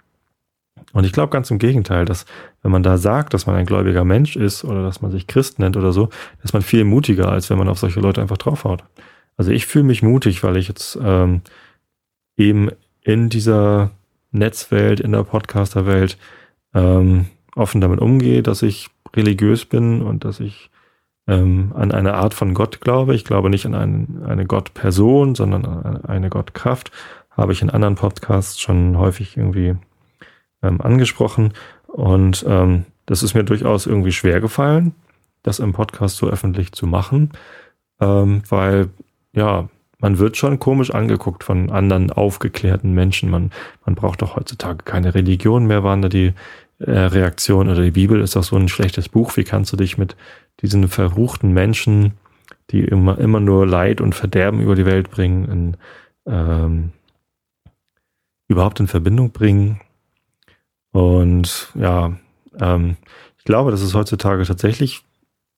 Und 0.97 1.05
ich 1.05 1.13
glaube 1.13 1.31
ganz 1.31 1.51
im 1.51 1.59
Gegenteil, 1.59 2.07
dass 2.07 2.25
wenn 2.63 2.71
man 2.71 2.83
da 2.83 2.97
sagt, 2.97 3.35
dass 3.35 3.45
man 3.45 3.55
ein 3.55 3.67
gläubiger 3.67 4.03
Mensch 4.03 4.35
ist 4.35 4.65
oder 4.65 4.83
dass 4.83 5.03
man 5.03 5.11
sich 5.11 5.27
Christ 5.27 5.59
nennt 5.59 5.77
oder 5.77 5.93
so, 5.93 6.09
ist 6.43 6.55
man 6.55 6.63
viel 6.63 6.85
mutiger, 6.85 7.31
als 7.31 7.51
wenn 7.51 7.59
man 7.59 7.69
auf 7.69 7.79
solche 7.79 8.01
Leute 8.01 8.23
einfach 8.23 8.39
draufhaut. 8.39 8.83
Also 9.37 9.51
ich 9.51 9.67
fühle 9.67 9.85
mich 9.85 10.03
mutig, 10.03 10.43
weil 10.43 10.57
ich 10.57 10.69
jetzt 10.69 10.99
ähm, 11.03 11.43
eben 12.39 12.71
in 13.03 13.29
dieser 13.29 13.91
Netzwelt, 14.31 15.01
in 15.01 15.13
der 15.13 15.25
Podcasterwelt 15.25 16.17
ähm, 16.73 17.27
offen 17.55 17.83
damit 17.83 18.01
umgehe, 18.01 18.43
dass 18.43 18.63
ich 18.63 18.89
religiös 19.15 19.67
bin 19.67 20.01
und 20.01 20.25
dass 20.25 20.41
ich 20.41 20.71
ähm, 21.27 21.75
an 21.75 21.93
eine 21.93 22.15
Art 22.15 22.33
von 22.33 22.55
Gott 22.55 22.81
glaube. 22.81 23.15
Ich 23.15 23.27
glaube 23.27 23.51
nicht 23.51 23.67
an 23.67 23.75
einen, 23.75 24.23
eine 24.25 24.47
Gottperson, 24.47 25.35
sondern 25.35 25.67
an 25.67 26.07
eine 26.07 26.31
Gottkraft. 26.31 26.91
Habe 27.31 27.53
ich 27.53 27.61
in 27.61 27.69
anderen 27.69 27.97
Podcasts 27.97 28.59
schon 28.59 28.97
häufig 28.97 29.37
irgendwie 29.37 29.77
ähm, 30.63 30.81
angesprochen. 30.81 31.53
Und 31.87 32.45
ähm, 32.49 32.85
das 33.07 33.23
ist 33.23 33.35
mir 33.35 33.45
durchaus 33.45 33.87
irgendwie 33.87 34.13
schwer 34.13 34.41
gefallen, 34.41 34.95
das 35.43 35.59
im 35.59 35.73
Podcast 35.73 36.17
so 36.17 36.29
öffentlich 36.29 36.73
zu 36.73 36.87
machen, 36.87 37.31
ähm, 38.01 38.43
weil 38.49 38.91
ja, 39.33 39.69
man 39.99 40.19
wird 40.19 40.37
schon 40.37 40.59
komisch 40.59 40.91
angeguckt 40.91 41.45
von 41.45 41.71
anderen 41.71 42.11
aufgeklärten 42.11 42.93
Menschen. 42.93 43.31
Man, 43.31 43.51
man 43.85 43.95
braucht 43.95 44.23
doch 44.23 44.37
heutzutage 44.37 44.85
keine 44.85 45.15
Religion 45.15 45.67
mehr, 45.67 45.85
waren 45.85 46.03
da 46.03 46.09
die 46.09 46.35
äh, 46.79 46.91
Reaktion 46.91 47.69
oder 47.69 47.83
die 47.83 47.93
Bibel 47.93 48.21
ist 48.21 48.37
doch 48.37 48.43
so 48.43 48.57
ein 48.57 48.69
schlechtes 48.69 49.09
Buch. 49.09 49.37
Wie 49.37 49.45
kannst 49.45 49.73
du 49.73 49.77
dich 49.77 49.97
mit 49.97 50.17
diesen 50.61 50.89
verruchten 50.89 51.53
Menschen, 51.53 52.13
die 52.71 52.81
immer, 52.81 53.19
immer 53.19 53.41
nur 53.41 53.67
Leid 53.67 54.01
und 54.01 54.15
Verderben 54.15 54.61
über 54.61 54.75
die 54.75 54.87
Welt 54.87 55.11
bringen, 55.11 55.49
in, 55.49 55.77
ähm, 56.27 56.93
überhaupt 58.49 58.81
in 58.81 58.89
Verbindung 58.89 59.31
bringen? 59.31 59.81
Und 60.97 61.69
ja, 61.75 62.17
ähm, 62.59 62.97
ich 63.37 63.45
glaube, 63.45 63.71
dass 63.71 63.83
es 63.83 63.93
heutzutage 63.93 64.43
tatsächlich 64.45 65.05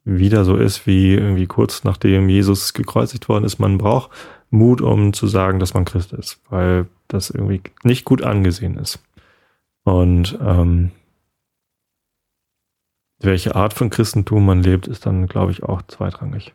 wieder 0.02 0.45
so 0.45 0.57
ist, 0.57 0.85
wie 0.85 1.14
irgendwie 1.14 1.47
kurz 1.47 1.85
nachdem 1.85 2.28
Jesus 2.28 2.75
gekreuzigt 2.75 3.28
worden 3.28 3.45
ist, 3.45 3.61
man 3.61 3.78
braucht 3.78 4.11
Mut, 4.50 4.80
um 4.80 5.12
zu 5.12 5.28
sagen, 5.28 5.61
dass 5.61 5.75
man 5.75 5.85
Christ 5.85 6.12
ist, 6.12 6.40
weil 6.50 6.87
das 7.07 7.30
irgendwie 7.30 7.62
nicht 7.85 8.04
gut 8.04 8.25
angesehen 8.25 8.78
ist. 8.78 8.99
Und 9.85 10.37
ähm, 10.45 10.90
welche 13.21 13.54
Art 13.54 13.75
von 13.75 13.90
Christentum 13.90 14.45
man 14.45 14.61
lebt, 14.61 14.88
ist 14.88 15.07
dann, 15.07 15.28
glaube 15.28 15.52
ich, 15.52 15.62
auch 15.62 15.83
zweitrangig. 15.83 16.52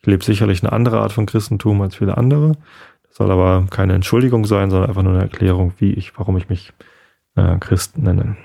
Ich 0.00 0.06
lebe 0.06 0.22
sicherlich 0.22 0.62
eine 0.62 0.74
andere 0.74 1.00
Art 1.00 1.12
von 1.12 1.24
Christentum 1.24 1.80
als 1.80 1.96
viele 1.96 2.18
andere. 2.18 2.52
Das 3.04 3.16
soll 3.16 3.30
aber 3.30 3.66
keine 3.70 3.94
Entschuldigung 3.94 4.44
sein, 4.44 4.70
sondern 4.70 4.90
einfach 4.90 5.02
nur 5.02 5.14
eine 5.14 5.22
Erklärung, 5.22 5.72
wie 5.78 5.94
ich, 5.94 6.18
warum 6.18 6.36
ich 6.36 6.50
mich 6.50 6.74
äh, 7.36 7.58
Christen 7.58 8.02
nennen. 8.02 8.36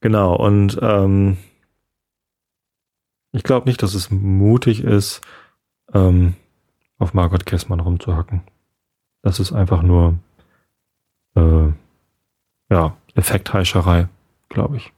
Genau, 0.00 0.36
und 0.36 0.78
ähm, 0.80 1.36
ich 3.32 3.42
glaube 3.42 3.68
nicht, 3.68 3.82
dass 3.82 3.94
es 3.94 4.10
mutig 4.10 4.84
ist, 4.84 5.20
ähm, 5.92 6.34
auf 6.98 7.12
Margot 7.12 7.44
Kessmann 7.44 7.80
rumzuhacken. 7.80 8.42
Das 9.22 9.40
ist 9.40 9.52
einfach 9.52 9.82
nur 9.82 10.18
äh, 11.34 11.68
ja, 12.70 12.96
Effektheischerei, 13.14 14.08
glaube 14.48 14.76
ich. 14.76 14.92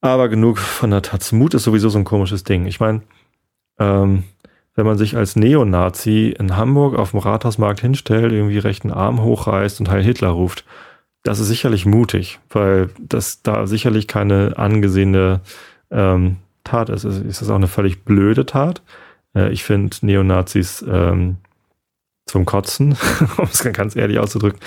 Aber 0.00 0.28
genug 0.28 0.58
von 0.58 0.90
der 0.90 1.02
Taz. 1.02 1.32
Mut 1.32 1.54
ist 1.54 1.64
sowieso 1.64 1.88
so 1.88 1.98
ein 1.98 2.04
komisches 2.04 2.44
Ding. 2.44 2.66
Ich 2.66 2.78
meine, 2.78 3.02
ähm, 3.78 4.24
wenn 4.74 4.86
man 4.86 4.96
sich 4.96 5.16
als 5.16 5.34
Neonazi 5.34 6.34
in 6.38 6.56
Hamburg 6.56 6.96
auf 6.96 7.10
dem 7.10 7.20
Rathausmarkt 7.20 7.80
hinstellt, 7.80 8.32
irgendwie 8.32 8.58
rechten 8.58 8.92
Arm 8.92 9.20
hochreißt 9.20 9.80
und 9.80 9.90
Heil 9.90 10.04
Hitler 10.04 10.28
ruft, 10.28 10.64
das 11.28 11.40
ist 11.40 11.48
sicherlich 11.48 11.84
mutig, 11.84 12.38
weil 12.48 12.88
das 12.98 13.42
da 13.42 13.66
sicherlich 13.66 14.08
keine 14.08 14.54
angesehene 14.56 15.42
ähm, 15.90 16.36
Tat 16.64 16.88
ist. 16.88 17.04
Es 17.04 17.42
ist 17.42 17.50
auch 17.50 17.56
eine 17.56 17.66
völlig 17.66 18.02
blöde 18.06 18.46
Tat. 18.46 18.80
Äh, 19.34 19.52
ich 19.52 19.62
finde 19.62 19.94
Neonazis 20.00 20.82
ähm, 20.88 21.36
zum 22.24 22.46
Kotzen, 22.46 22.96
um 23.36 23.44
es 23.44 23.62
ganz 23.74 23.94
ehrlich 23.94 24.18
auszudrücken. 24.18 24.58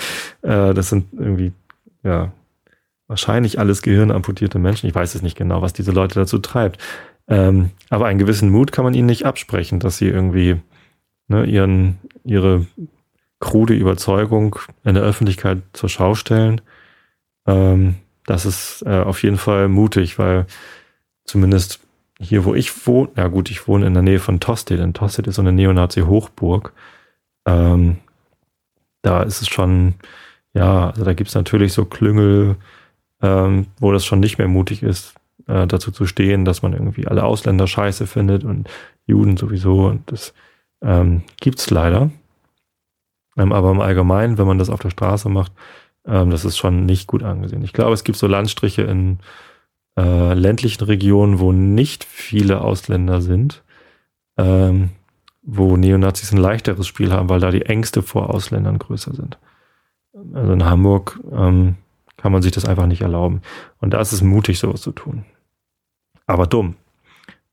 Äh, 0.42 0.72
das 0.72 0.88
sind 0.88 1.06
irgendwie, 1.12 1.50
ja, 2.04 2.30
wahrscheinlich 3.08 3.58
alles 3.58 3.82
gehirnamputierte 3.82 4.60
Menschen. 4.60 4.86
Ich 4.88 4.94
weiß 4.94 5.16
es 5.16 5.22
nicht 5.22 5.36
genau, 5.36 5.62
was 5.62 5.72
diese 5.72 5.90
Leute 5.90 6.14
dazu 6.14 6.38
treibt. 6.38 6.78
Ähm, 7.26 7.70
aber 7.90 8.06
einen 8.06 8.20
gewissen 8.20 8.50
Mut 8.50 8.70
kann 8.70 8.84
man 8.84 8.94
ihnen 8.94 9.06
nicht 9.06 9.26
absprechen, 9.26 9.80
dass 9.80 9.96
sie 9.96 10.06
irgendwie 10.06 10.60
ne, 11.26 11.44
ihren, 11.44 11.98
ihre 12.22 12.66
krude 13.42 13.74
Überzeugung 13.74 14.56
in 14.84 14.94
der 14.94 15.02
Öffentlichkeit 15.02 15.62
zur 15.72 15.88
Schau 15.88 16.14
stellen. 16.14 16.60
Ähm, 17.44 17.96
das 18.24 18.46
ist 18.46 18.84
äh, 18.86 19.00
auf 19.00 19.20
jeden 19.24 19.36
Fall 19.36 19.66
mutig, 19.66 20.16
weil 20.16 20.46
zumindest 21.24 21.80
hier, 22.20 22.44
wo 22.44 22.54
ich 22.54 22.86
wohne, 22.86 23.10
ja 23.16 23.26
gut, 23.26 23.50
ich 23.50 23.66
wohne 23.66 23.88
in 23.88 23.94
der 23.94 24.04
Nähe 24.04 24.20
von 24.20 24.38
Tosted. 24.38 24.78
In 24.78 24.94
Tosted 24.94 25.26
ist 25.26 25.34
so 25.34 25.42
eine 25.42 25.50
Neonazi-Hochburg. 25.50 26.72
Ähm, 27.44 27.96
da 29.02 29.24
ist 29.24 29.42
es 29.42 29.48
schon, 29.48 29.94
ja, 30.54 30.90
also 30.90 31.04
da 31.04 31.12
gibt 31.12 31.28
es 31.28 31.34
natürlich 31.34 31.72
so 31.72 31.84
Klüngel, 31.84 32.54
ähm, 33.22 33.66
wo 33.80 33.90
das 33.90 34.06
schon 34.06 34.20
nicht 34.20 34.38
mehr 34.38 34.46
mutig 34.46 34.84
ist, 34.84 35.14
äh, 35.48 35.66
dazu 35.66 35.90
zu 35.90 36.06
stehen, 36.06 36.44
dass 36.44 36.62
man 36.62 36.74
irgendwie 36.74 37.08
alle 37.08 37.24
Ausländer 37.24 37.66
scheiße 37.66 38.06
findet 38.06 38.44
und 38.44 38.70
Juden 39.04 39.36
sowieso. 39.36 39.86
Und 39.86 40.12
das 40.12 40.32
ähm, 40.80 41.24
gibt 41.40 41.58
es 41.58 41.70
leider. 41.70 42.12
Ähm, 43.36 43.52
aber 43.52 43.70
im 43.70 43.80
Allgemeinen, 43.80 44.38
wenn 44.38 44.46
man 44.46 44.58
das 44.58 44.70
auf 44.70 44.80
der 44.80 44.90
Straße 44.90 45.28
macht, 45.28 45.52
ähm, 46.06 46.30
das 46.30 46.44
ist 46.44 46.58
schon 46.58 46.84
nicht 46.86 47.06
gut 47.06 47.22
angesehen. 47.22 47.62
Ich 47.62 47.72
glaube, 47.72 47.94
es 47.94 48.04
gibt 48.04 48.18
so 48.18 48.26
Landstriche 48.26 48.82
in 48.82 49.18
äh, 49.98 50.34
ländlichen 50.34 50.84
Regionen, 50.84 51.38
wo 51.38 51.52
nicht 51.52 52.04
viele 52.04 52.60
Ausländer 52.60 53.20
sind, 53.20 53.62
ähm, 54.36 54.90
wo 55.42 55.76
Neonazis 55.76 56.32
ein 56.32 56.38
leichteres 56.38 56.86
Spiel 56.86 57.12
haben, 57.12 57.28
weil 57.28 57.40
da 57.40 57.50
die 57.50 57.66
Ängste 57.66 58.02
vor 58.02 58.30
Ausländern 58.30 58.78
größer 58.78 59.14
sind. 59.14 59.38
Also 60.34 60.52
in 60.52 60.64
Hamburg 60.64 61.18
kann 62.22 62.32
man 62.32 62.42
sich 62.42 62.52
das 62.52 62.66
einfach 62.66 62.86
nicht 62.86 63.00
erlauben. 63.00 63.42
Und 63.80 63.94
da 63.94 64.00
ist 64.00 64.12
es 64.12 64.22
mutig, 64.22 64.58
sowas 64.58 64.82
zu 64.82 64.92
tun. 64.92 65.24
Aber 66.26 66.46
dumm. 66.46 66.76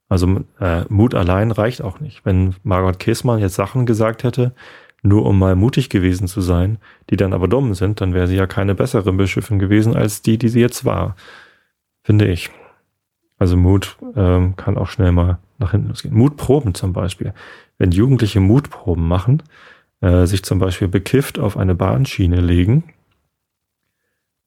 Also 0.10 0.42
äh, 0.60 0.84
Mut 0.90 1.16
allein 1.16 1.52
reicht 1.52 1.82
auch 1.82 2.00
nicht. 2.00 2.26
Wenn 2.26 2.56
Margot 2.64 3.00
Käßmann 3.00 3.40
jetzt 3.40 3.56
Sachen 3.56 3.86
gesagt 3.86 4.24
hätte, 4.24 4.54
nur 5.02 5.26
um 5.26 5.40
mal 5.40 5.56
mutig 5.56 5.90
gewesen 5.90 6.28
zu 6.28 6.42
sein, 6.42 6.78
die 7.10 7.18
dann 7.18 7.34
aber 7.34 7.48
dumm 7.48 7.74
sind, 7.74 8.02
dann 8.02 8.14
wäre 8.14 8.28
sie 8.28 8.36
ja 8.36 8.48
keine 8.48 8.76
bessere 8.76 9.14
Bischöfin 9.14 9.60
gewesen 9.60 9.96
als 9.96 10.22
die, 10.22 10.38
die 10.38 10.50
sie 10.50 10.60
jetzt 10.60 10.86
war. 10.86 11.16
Finde 12.04 12.28
ich. 12.28 12.50
Also 13.38 13.56
Mut 13.56 13.98
ähm, 14.16 14.56
kann 14.56 14.78
auch 14.78 14.90
schnell 14.90 15.12
mal 15.12 15.38
nach 15.58 15.72
hinten 15.72 15.90
losgehen. 15.90 16.16
Mutproben 16.16 16.74
zum 16.74 16.94
Beispiel. 16.94 17.34
Wenn 17.78 17.92
Jugendliche 17.92 18.42
Mutproben 18.42 19.08
machen, 19.08 19.44
äh, 20.02 20.26
sich 20.26 20.44
zum 20.44 20.60
Beispiel 20.60 20.88
bekifft 20.88 21.40
auf 21.40 21.56
eine 21.56 21.76
Bahnschiene 21.76 22.42
legen 22.42 22.84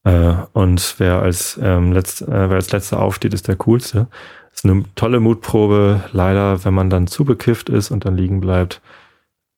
äh, 0.05 0.35
und 0.53 0.97
wer 0.99 1.23
als, 1.23 1.59
ähm, 1.63 1.93
letzt, 1.93 2.23
äh, 2.23 2.27
wer 2.29 2.57
als 2.57 2.73
letzter 2.73 3.01
aufsteht, 3.01 3.35
ist 3.35 3.49
der 3.49 3.57
coolste. 3.57 4.09
Das 4.51 4.65
ist 4.65 4.65
eine 4.65 4.85
tolle 4.95 5.21
Mutprobe. 5.21 6.03
Leider, 6.13 6.65
wenn 6.65 6.75
man 6.75 6.91
dann 6.91 7.07
zu 7.07 7.25
bekifft 7.25 7.69
ist 7.69 7.91
und 7.91 8.05
dann 8.05 8.17
liegen 8.17 8.41
bleibt, 8.41 8.81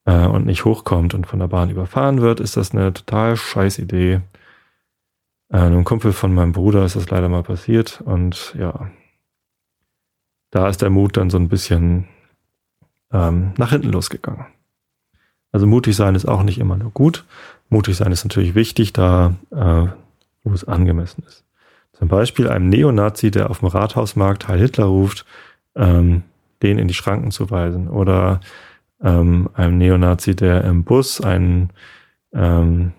äh, 0.05 0.27
und 0.27 0.47
nicht 0.47 0.65
hochkommt 0.65 1.15
und 1.15 1.27
von 1.27 1.39
der 1.39 1.49
Bahn 1.49 1.71
überfahren 1.71 2.21
wird, 2.21 2.41
ist 2.41 2.57
das 2.57 2.73
eine 2.73 2.93
total 2.93 3.37
scheiß 3.37 3.79
Idee. 3.79 4.21
Äh, 5.51 5.59
einem 5.59 5.85
Kumpel 5.85 6.13
von 6.13 6.35
meinem 6.35 6.53
Bruder 6.53 6.85
ist 6.85 6.97
das 6.97 7.11
leider 7.11 7.29
mal 7.29 7.43
passiert 7.43 8.01
und 8.05 8.55
ja, 8.59 8.91
da 10.51 10.69
ist 10.69 10.83
der 10.83 10.91
Mut 10.91 11.17
dann 11.17 11.31
so 11.31 11.39
ein 11.39 11.49
bisschen 11.49 12.07
ähm, 13.13 13.53
nach 13.57 13.71
hinten 13.71 13.91
losgegangen. 13.91 14.47
Also 15.53 15.67
mutig 15.67 15.95
sein 15.95 16.15
ist 16.15 16.27
auch 16.27 16.43
nicht 16.43 16.59
immer 16.59 16.77
nur 16.77 16.91
gut. 16.91 17.25
Mutig 17.69 17.97
sein 17.97 18.13
ist 18.13 18.25
natürlich 18.25 18.55
wichtig, 18.55 18.93
da 18.93 19.35
äh, 19.51 19.87
wo 20.45 20.53
es 20.53 20.65
angemessen 20.65 21.25
ist. 21.27 21.45
Zum 21.93 22.09
Beispiel 22.09 22.49
einem 22.49 22.69
Neonazi, 22.69 23.31
der 23.31 23.51
auf 23.51 23.61
dem 23.61 23.69
Rathausmarkt 23.69 24.49
Heil 24.49 24.59
Hitler 24.59 24.87
ruft, 24.87 25.25
ähm, 25.75 26.23
den 26.63 26.79
in 26.79 26.89
die 26.89 26.95
Schranken 26.95 27.31
zu 27.31 27.51
weisen. 27.51 27.89
Oder 27.89 28.41
ähm, 29.05 29.51
einem 29.55 29.79
Neonazi, 29.79 30.35
der 30.35 30.65
im 30.65 30.83
Bus 30.83 31.21
einen 31.21 31.71
ähm, 32.33 32.93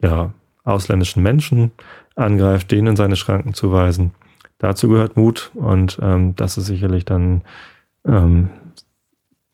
ja, 0.00 0.32
ausländischen 0.62 1.22
Menschen 1.22 1.72
angreift, 2.14 2.70
den 2.70 2.86
in 2.86 2.96
seine 2.96 3.16
Schranken 3.16 3.54
zu 3.54 3.72
weisen. 3.72 4.12
Dazu 4.58 4.88
gehört 4.88 5.16
Mut 5.16 5.50
und 5.54 5.98
ähm, 6.02 6.36
das 6.36 6.58
ist 6.58 6.66
sicherlich 6.66 7.06
dann 7.06 7.42
ähm, 8.04 8.50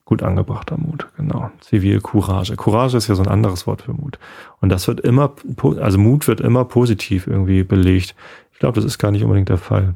gut 0.05 0.23
angebrachter 0.23 0.77
Mut, 0.77 1.09
genau. 1.17 1.51
Zivilcourage. 1.61 2.57
Courage 2.57 2.97
ist 2.97 3.09
ja 3.09 3.15
so 3.15 3.23
ein 3.23 3.29
anderes 3.29 3.67
Wort 3.67 3.83
für 3.83 3.93
Mut. 3.93 4.19
Und 4.61 4.71
das 4.71 4.89
wird 4.89 5.01
immer, 5.01 5.33
also 5.81 5.99
Mut 5.99 6.27
wird 6.27 6.41
immer 6.41 6.65
positiv 6.65 7.27
irgendwie 7.27 7.63
belegt. 7.63 8.15
Ich 8.53 8.59
glaube, 8.59 8.77
das 8.77 8.85
ist 8.85 8.99
gar 8.99 9.11
nicht 9.11 9.23
unbedingt 9.23 9.49
der 9.49 9.59
Fall. 9.59 9.95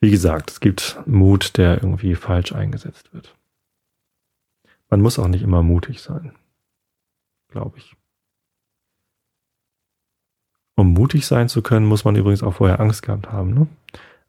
Wie 0.00 0.10
gesagt, 0.10 0.50
es 0.50 0.60
gibt 0.60 1.00
Mut, 1.06 1.56
der 1.56 1.82
irgendwie 1.82 2.14
falsch 2.14 2.52
eingesetzt 2.52 3.12
wird. 3.12 3.34
Man 4.90 5.00
muss 5.00 5.18
auch 5.18 5.28
nicht 5.28 5.42
immer 5.42 5.62
mutig 5.62 6.00
sein, 6.00 6.32
glaube 7.48 7.78
ich. 7.78 7.94
Um 10.76 10.92
mutig 10.92 11.26
sein 11.26 11.48
zu 11.48 11.60
können, 11.60 11.86
muss 11.86 12.04
man 12.04 12.14
übrigens 12.14 12.42
auch 12.42 12.54
vorher 12.54 12.80
Angst 12.80 13.02
gehabt 13.02 13.32
haben. 13.32 13.52
Ne? 13.52 13.66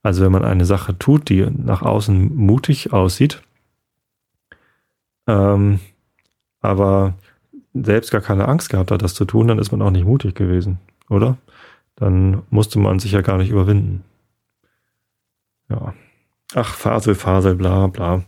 Also 0.01 0.23
wenn 0.23 0.31
man 0.31 0.43
eine 0.43 0.65
Sache 0.65 0.97
tut, 0.97 1.29
die 1.29 1.45
nach 1.45 1.83
außen 1.83 2.35
mutig 2.35 2.91
aussieht, 2.91 3.41
ähm, 5.27 5.79
aber 6.61 7.13
selbst 7.73 8.11
gar 8.11 8.21
keine 8.21 8.47
Angst 8.47 8.69
gehabt 8.69 8.91
hat, 8.91 9.03
das 9.03 9.13
zu 9.13 9.25
tun, 9.25 9.47
dann 9.47 9.59
ist 9.59 9.71
man 9.71 9.81
auch 9.81 9.91
nicht 9.91 10.05
mutig 10.05 10.35
gewesen, 10.35 10.79
oder? 11.09 11.37
Dann 11.95 12.41
musste 12.49 12.79
man 12.79 12.99
sich 12.99 13.11
ja 13.11 13.21
gar 13.21 13.37
nicht 13.37 13.49
überwinden. 13.49 14.03
Ja. 15.69 15.93
Ach, 16.55 16.73
Fasel, 16.73 17.15
Fasel, 17.15 17.55
bla, 17.55 17.87
bla. 17.87 18.23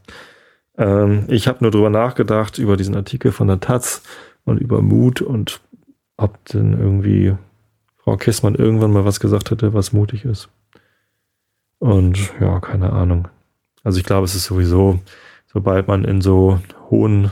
Ähm, 0.78 1.26
ich 1.28 1.48
habe 1.48 1.60
nur 1.62 1.72
drüber 1.72 1.90
nachgedacht, 1.90 2.58
über 2.58 2.78
diesen 2.78 2.96
Artikel 2.96 3.32
von 3.32 3.48
der 3.48 3.60
Taz 3.60 4.04
und 4.46 4.60
über 4.60 4.82
Mut 4.82 5.22
und 5.22 5.62
ob 6.18 6.44
denn 6.46 6.74
irgendwie 6.74 7.36
Frau 7.98 8.18
Kissmann 8.18 8.56
irgendwann 8.56 8.92
mal 8.92 9.06
was 9.06 9.20
gesagt 9.20 9.52
hätte, 9.52 9.74
was 9.74 9.94
mutig 9.94 10.26
ist. 10.26 10.50
Und 11.80 12.32
ja, 12.40 12.60
keine 12.60 12.94
Ahnung. 12.94 13.28
Also 13.84 14.00
ich 14.00 14.06
glaube, 14.06 14.26
es 14.26 14.36
ist 14.36 14.46
sowieso, 14.46 15.00
sobald 15.52 15.88
man 15.88 16.04
in 16.04 16.22
so 16.22 16.60
hohen 16.90 17.32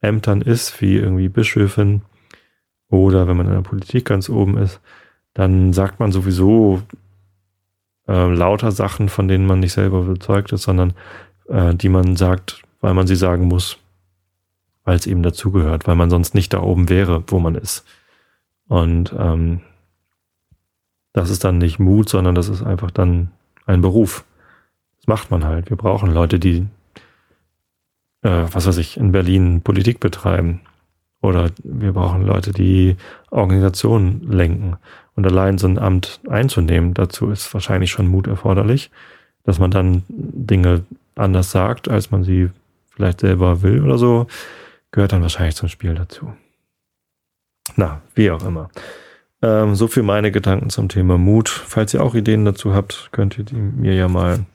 Ämtern 0.00 0.42
ist, 0.42 0.80
wie 0.80 0.96
irgendwie 0.96 1.28
Bischöfin 1.28 2.02
oder 2.88 3.26
wenn 3.26 3.36
man 3.36 3.46
in 3.46 3.54
der 3.54 3.62
Politik 3.62 4.04
ganz 4.04 4.28
oben 4.28 4.58
ist, 4.58 4.80
dann 5.34 5.72
sagt 5.72 6.00
man 6.00 6.12
sowieso 6.12 6.82
äh, 8.08 8.26
lauter 8.26 8.72
Sachen, 8.72 9.08
von 9.08 9.28
denen 9.28 9.46
man 9.46 9.60
nicht 9.60 9.72
selber 9.72 10.00
überzeugt 10.00 10.52
ist, 10.52 10.62
sondern 10.62 10.94
äh, 11.48 11.74
die 11.74 11.88
man 11.88 12.16
sagt, 12.16 12.62
weil 12.80 12.94
man 12.94 13.06
sie 13.06 13.16
sagen 13.16 13.46
muss, 13.46 13.78
weil 14.84 14.96
es 14.96 15.06
eben 15.06 15.22
dazugehört, 15.22 15.86
weil 15.86 15.96
man 15.96 16.10
sonst 16.10 16.34
nicht 16.34 16.52
da 16.52 16.62
oben 16.62 16.88
wäre, 16.88 17.22
wo 17.26 17.38
man 17.38 17.54
ist. 17.54 17.84
Und 18.66 19.14
ähm, 19.18 19.60
das 21.12 21.30
ist 21.30 21.44
dann 21.44 21.58
nicht 21.58 21.78
Mut, 21.78 22.08
sondern 22.08 22.34
das 22.34 22.48
ist 22.48 22.62
einfach 22.62 22.90
dann 22.90 23.30
ein 23.66 23.80
Beruf. 23.80 24.24
Das 24.98 25.06
macht 25.06 25.30
man 25.30 25.44
halt. 25.44 25.70
Wir 25.70 25.76
brauchen 25.76 26.12
Leute, 26.12 26.38
die, 26.38 26.66
äh, 28.22 28.44
was 28.52 28.66
weiß 28.66 28.78
ich, 28.78 28.96
in 28.96 29.12
Berlin 29.12 29.62
Politik 29.62 30.00
betreiben. 30.00 30.60
Oder 31.20 31.50
wir 31.64 31.92
brauchen 31.92 32.24
Leute, 32.24 32.52
die 32.52 32.96
Organisationen 33.30 34.30
lenken. 34.30 34.76
Und 35.16 35.26
allein 35.26 35.58
so 35.58 35.66
ein 35.66 35.78
Amt 35.78 36.20
einzunehmen, 36.28 36.94
dazu 36.94 37.30
ist 37.30 37.52
wahrscheinlich 37.52 37.90
schon 37.90 38.06
Mut 38.06 38.28
erforderlich, 38.28 38.90
dass 39.44 39.58
man 39.58 39.70
dann 39.70 40.04
Dinge 40.08 40.84
anders 41.16 41.50
sagt, 41.50 41.88
als 41.88 42.10
man 42.10 42.22
sie 42.22 42.50
vielleicht 42.90 43.20
selber 43.20 43.62
will 43.62 43.82
oder 43.82 43.98
so, 43.98 44.26
gehört 44.92 45.12
dann 45.12 45.22
wahrscheinlich 45.22 45.56
zum 45.56 45.68
Spiel 45.68 45.94
dazu. 45.94 46.32
Na, 47.76 48.00
wie 48.14 48.30
auch 48.30 48.44
immer. 48.44 48.70
Ähm, 49.42 49.74
so 49.74 49.86
viel 49.86 50.02
meine 50.02 50.32
Gedanken 50.32 50.70
zum 50.70 50.88
Thema 50.88 51.18
Mut. 51.18 51.48
Falls 51.48 51.94
ihr 51.94 52.02
auch 52.02 52.14
Ideen 52.14 52.44
dazu 52.44 52.74
habt, 52.74 53.08
könnt 53.12 53.38
ihr 53.38 53.44
die 53.44 53.56
mir 53.56 53.94
ja 53.94 54.08
mal 54.08 54.46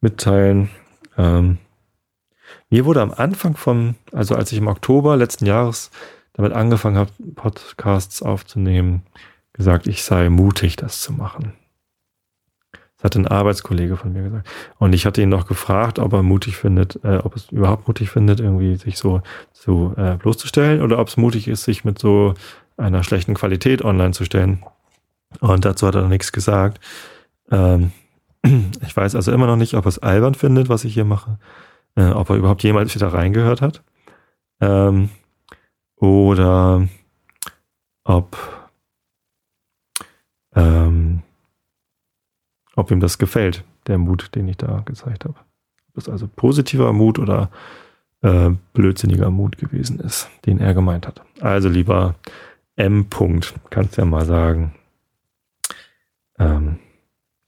mitteilen. 0.00 0.70
Ähm, 1.16 1.58
mir 2.72 2.86
wurde 2.86 3.02
am 3.02 3.12
Anfang 3.12 3.54
vom, 3.54 3.96
also 4.12 4.34
als 4.34 4.50
ich 4.50 4.56
im 4.56 4.66
Oktober 4.66 5.18
letzten 5.18 5.44
Jahres 5.44 5.90
damit 6.32 6.54
angefangen 6.54 6.96
habe, 6.96 7.10
Podcasts 7.34 8.22
aufzunehmen, 8.22 9.02
gesagt, 9.52 9.86
ich 9.86 10.02
sei 10.02 10.30
mutig, 10.30 10.76
das 10.76 11.02
zu 11.02 11.12
machen. 11.12 11.52
Das 12.72 13.04
hat 13.04 13.16
ein 13.16 13.28
Arbeitskollege 13.28 13.98
von 13.98 14.14
mir 14.14 14.22
gesagt. 14.22 14.48
Und 14.78 14.94
ich 14.94 15.04
hatte 15.04 15.20
ihn 15.20 15.28
noch 15.28 15.46
gefragt, 15.46 15.98
ob 15.98 16.14
er 16.14 16.22
mutig 16.22 16.56
findet, 16.56 16.98
äh, 17.04 17.18
ob 17.18 17.36
es 17.36 17.50
überhaupt 17.50 17.88
mutig 17.88 18.08
findet, 18.08 18.40
irgendwie 18.40 18.76
sich 18.76 18.96
so 18.96 19.20
so 19.52 19.92
äh, 19.98 20.16
bloßzustellen 20.16 20.80
oder 20.80 20.98
ob 20.98 21.08
es 21.08 21.18
mutig 21.18 21.48
ist, 21.48 21.64
sich 21.64 21.84
mit 21.84 21.98
so 21.98 22.32
einer 22.78 23.02
schlechten 23.02 23.34
Qualität 23.34 23.84
online 23.84 24.12
zu 24.12 24.24
stellen. 24.24 24.62
Und 25.40 25.66
dazu 25.66 25.86
hat 25.86 25.94
er 25.94 26.08
nichts 26.08 26.32
gesagt. 26.32 26.80
Ähm, 27.50 27.92
ich 28.80 28.96
weiß 28.96 29.14
also 29.14 29.30
immer 29.30 29.46
noch 29.46 29.56
nicht, 29.56 29.74
ob 29.74 29.84
er 29.84 29.90
es 29.90 29.98
albern 29.98 30.34
findet, 30.34 30.70
was 30.70 30.84
ich 30.84 30.94
hier 30.94 31.04
mache, 31.04 31.38
äh, 31.96 32.10
ob 32.10 32.30
er 32.30 32.36
überhaupt 32.36 32.62
jemals 32.62 32.94
wieder 32.94 33.12
reingehört 33.12 33.60
hat. 33.60 33.82
Ähm, 34.60 35.10
oder 35.96 36.88
ob 38.04 38.36
ähm, 40.54 41.22
ob 42.74 42.90
ihm 42.90 43.00
das 43.00 43.18
gefällt, 43.18 43.64
der 43.86 43.98
Mut, 43.98 44.34
den 44.34 44.48
ich 44.48 44.56
da 44.56 44.82
gezeigt 44.84 45.24
habe. 45.24 45.36
Ob 45.90 45.96
es 45.96 46.08
also 46.08 46.26
positiver 46.26 46.92
Mut 46.92 47.18
oder 47.18 47.50
äh, 48.22 48.50
blödsinniger 48.72 49.30
Mut 49.30 49.58
gewesen 49.58 50.00
ist, 50.00 50.30
den 50.46 50.58
er 50.58 50.74
gemeint 50.74 51.06
hat. 51.06 51.22
Also 51.40 51.68
lieber 51.68 52.14
M. 52.76 53.06
-Punkt, 53.10 53.54
kannst 53.70 53.96
ja 53.98 54.04
mal 54.04 54.24
sagen. 54.24 54.74
Ähm, 56.38 56.78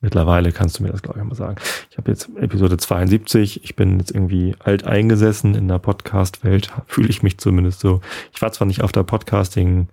mittlerweile 0.05 0.53
kannst 0.53 0.79
du 0.79 0.83
mir 0.83 0.91
das, 0.91 1.03
glaube 1.03 1.19
ich, 1.19 1.25
mal 1.25 1.35
sagen. 1.35 1.57
Ich 1.91 1.97
habe 1.97 2.11
jetzt 2.11 2.29
Episode 2.37 2.77
72. 2.77 3.65
Ich 3.65 3.75
bin 3.75 3.99
jetzt 3.99 4.13
irgendwie 4.13 4.55
alt 4.61 4.87
eingesessen 4.87 5.55
in 5.55 5.67
der 5.67 5.79
Podcast-Welt. 5.79 6.71
Fühle 6.87 7.09
ich 7.09 7.23
mich 7.23 7.39
zumindest 7.39 7.81
so. 7.81 8.03
Ich 8.33 8.43
war 8.43 8.53
zwar 8.53 8.67
nicht 8.67 8.83
auf 8.83 8.93
der 8.93 9.03
Podcasting 9.03 9.89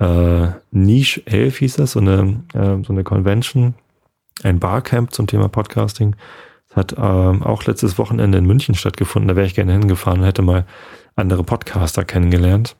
äh, 0.00 0.48
Niche 0.70 1.22
11 1.26 1.58
hieß 1.58 1.76
das, 1.76 1.92
so 1.92 2.00
eine, 2.00 2.42
äh, 2.54 2.82
so 2.82 2.92
eine 2.92 3.04
Convention, 3.04 3.74
ein 4.42 4.58
Barcamp 4.58 5.12
zum 5.12 5.26
Thema 5.26 5.48
Podcasting. 5.48 6.16
Das 6.68 6.76
hat 6.76 6.94
ähm, 6.96 7.42
auch 7.42 7.64
letztes 7.64 7.98
Wochenende 7.98 8.38
in 8.38 8.46
München 8.46 8.74
stattgefunden. 8.74 9.28
Da 9.28 9.36
wäre 9.36 9.46
ich 9.46 9.54
gerne 9.54 9.72
hingefahren 9.72 10.20
und 10.20 10.26
hätte 10.26 10.40
mal 10.40 10.64
andere 11.16 11.44
Podcaster 11.44 12.04
kennengelernt. 12.04 12.76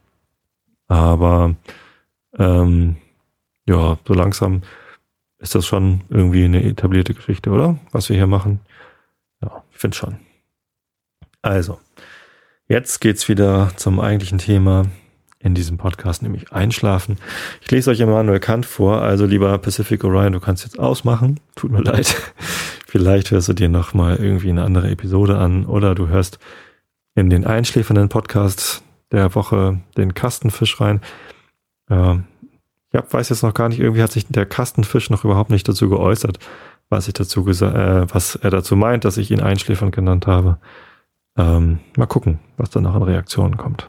Aber 0.88 1.56
ähm, 2.38 2.96
ja, 3.66 3.98
so 4.06 4.14
langsam 4.14 4.62
ist 5.40 5.54
das 5.54 5.66
schon 5.66 6.02
irgendwie 6.10 6.44
eine 6.44 6.62
etablierte 6.62 7.14
Geschichte, 7.14 7.50
oder? 7.50 7.78
Was 7.92 8.08
wir 8.08 8.16
hier 8.16 8.26
machen. 8.26 8.60
Ja, 9.42 9.64
ich 9.72 9.78
finde 9.78 9.96
schon. 9.96 10.16
Also, 11.42 11.78
jetzt 12.68 13.00
geht's 13.00 13.28
wieder 13.28 13.72
zum 13.76 14.00
eigentlichen 14.00 14.38
Thema 14.38 14.86
in 15.38 15.54
diesem 15.54 15.78
Podcast, 15.78 16.22
nämlich 16.22 16.52
Einschlafen. 16.52 17.16
Ich 17.62 17.70
lese 17.70 17.90
euch 17.90 18.00
Immanuel 18.00 18.40
Kant 18.40 18.66
vor, 18.66 19.00
also 19.00 19.24
lieber 19.24 19.56
Pacific 19.56 20.04
Orion, 20.04 20.34
du 20.34 20.40
kannst 20.40 20.64
jetzt 20.64 20.78
ausmachen. 20.78 21.40
Tut 21.56 21.72
mir 21.72 21.82
leid. 21.82 22.14
Vielleicht 22.86 23.30
hörst 23.30 23.48
du 23.48 23.54
dir 23.54 23.70
nochmal 23.70 24.16
irgendwie 24.16 24.50
eine 24.50 24.64
andere 24.64 24.90
Episode 24.90 25.38
an 25.38 25.64
oder 25.64 25.94
du 25.94 26.08
hörst 26.08 26.38
in 27.14 27.30
den 27.30 27.46
einschläfernden 27.46 28.10
Podcast 28.10 28.82
der 29.10 29.34
Woche 29.34 29.80
den 29.96 30.12
Kastenfisch 30.12 30.78
rein. 30.80 31.00
Ja, 31.88 32.22
ich 32.92 32.98
hab, 32.98 33.12
weiß 33.12 33.28
jetzt 33.28 33.42
noch 33.42 33.54
gar 33.54 33.68
nicht, 33.68 33.78
irgendwie 33.78 34.02
hat 34.02 34.12
sich 34.12 34.26
der 34.26 34.46
Kastenfisch 34.46 35.10
noch 35.10 35.24
überhaupt 35.24 35.50
nicht 35.50 35.68
dazu 35.68 35.88
geäußert, 35.88 36.38
was 36.88 37.06
ich 37.06 37.14
dazu 37.14 37.46
äh, 37.46 38.12
was 38.12 38.34
er 38.34 38.50
dazu 38.50 38.74
meint, 38.74 39.04
dass 39.04 39.16
ich 39.16 39.30
ihn 39.30 39.40
einschläfernd 39.40 39.94
genannt 39.94 40.26
habe. 40.26 40.58
Ähm, 41.36 41.78
mal 41.96 42.06
gucken, 42.06 42.40
was 42.56 42.70
da 42.70 42.80
noch 42.80 42.94
an 42.94 43.02
Reaktionen 43.02 43.56
kommt. 43.56 43.88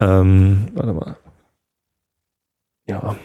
Ähm, 0.00 0.66
warte 0.74 0.92
mal. 0.92 1.16
Ja. 2.88 3.16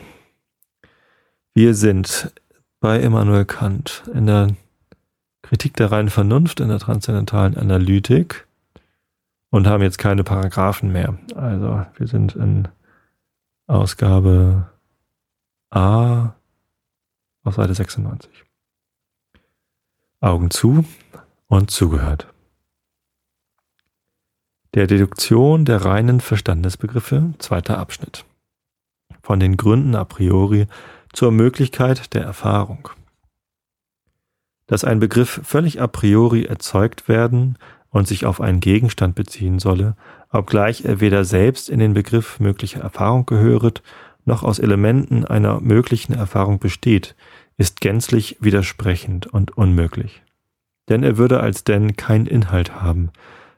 Wir 1.56 1.74
sind 1.74 2.32
bei 2.80 3.00
Immanuel 3.00 3.46
Kant 3.46 4.04
in 4.14 4.28
der 4.28 4.50
Kritik 5.42 5.76
der 5.76 5.92
reinen 5.92 6.10
Vernunft, 6.10 6.60
in 6.60 6.70
der 6.70 6.80
transzendentalen 6.80 7.58
Analytik 7.58 8.48
und 9.50 9.68
haben 9.68 9.82
jetzt 9.82 9.98
keine 9.98 10.24
Paragraphen 10.24 10.92
mehr. 10.92 11.18
Also 11.36 11.86
wir 11.98 12.08
sind 12.08 12.36
in 12.36 12.68
Ausgabe 13.70 14.68
A 15.70 16.34
auf 17.44 17.54
Seite 17.54 17.76
96. 17.76 18.44
Augen 20.22 20.50
zu 20.50 20.86
und 21.46 21.70
zugehört 21.70 22.34
der 24.74 24.88
Deduktion 24.88 25.66
der 25.66 25.86
reinen 25.86 26.20
Verstandesbegriffe, 26.20 27.36
zweiter 27.38 27.78
Abschnitt. 27.78 28.26
Von 29.22 29.40
den 29.40 29.56
Gründen 29.56 29.94
a 29.94 30.04
priori 30.04 30.66
zur 31.14 31.32
Möglichkeit 31.32 32.16
der 32.16 32.24
Erfahrung. 32.24 32.90
Dass 34.66 34.84
ein 34.84 35.00
Begriff 35.00 35.42
völlig 35.44 35.80
a 35.80 35.86
priori 35.86 36.46
erzeugt 36.46 37.08
werden 37.08 37.60
und 37.90 38.08
sich 38.08 38.26
auf 38.26 38.42
einen 38.42 38.60
Gegenstand 38.60 39.16
beziehen 39.16 39.60
solle, 39.60 39.96
obgleich 40.32 40.86
er 40.86 41.00
weder 41.00 41.26
selbst 41.26 41.70
in 41.70 41.80
den 41.80 41.94
Begriff 41.94 42.40
möglicher 42.40 42.82
Erfahrung 42.82 43.26
gehöret, 43.26 43.82
noch 44.26 44.44
aus 44.44 44.60
Elementen 44.60 45.26
einer 45.26 45.60
möglichen 45.60 46.14
Erfahrung 46.14 46.60
besteht, 46.60 47.16
ist 47.58 47.82
gänzlich 47.82 48.38
widersprechend 48.40 49.28
und 49.28 49.58
unmöglich. 49.58 50.22
Denn 50.88 51.04
er 51.04 51.18
würde 51.18 51.40
als 51.40 51.64
denn 51.64 51.96
kein 51.96 52.26
Inhalt 52.26 52.82
haben, 52.82 53.12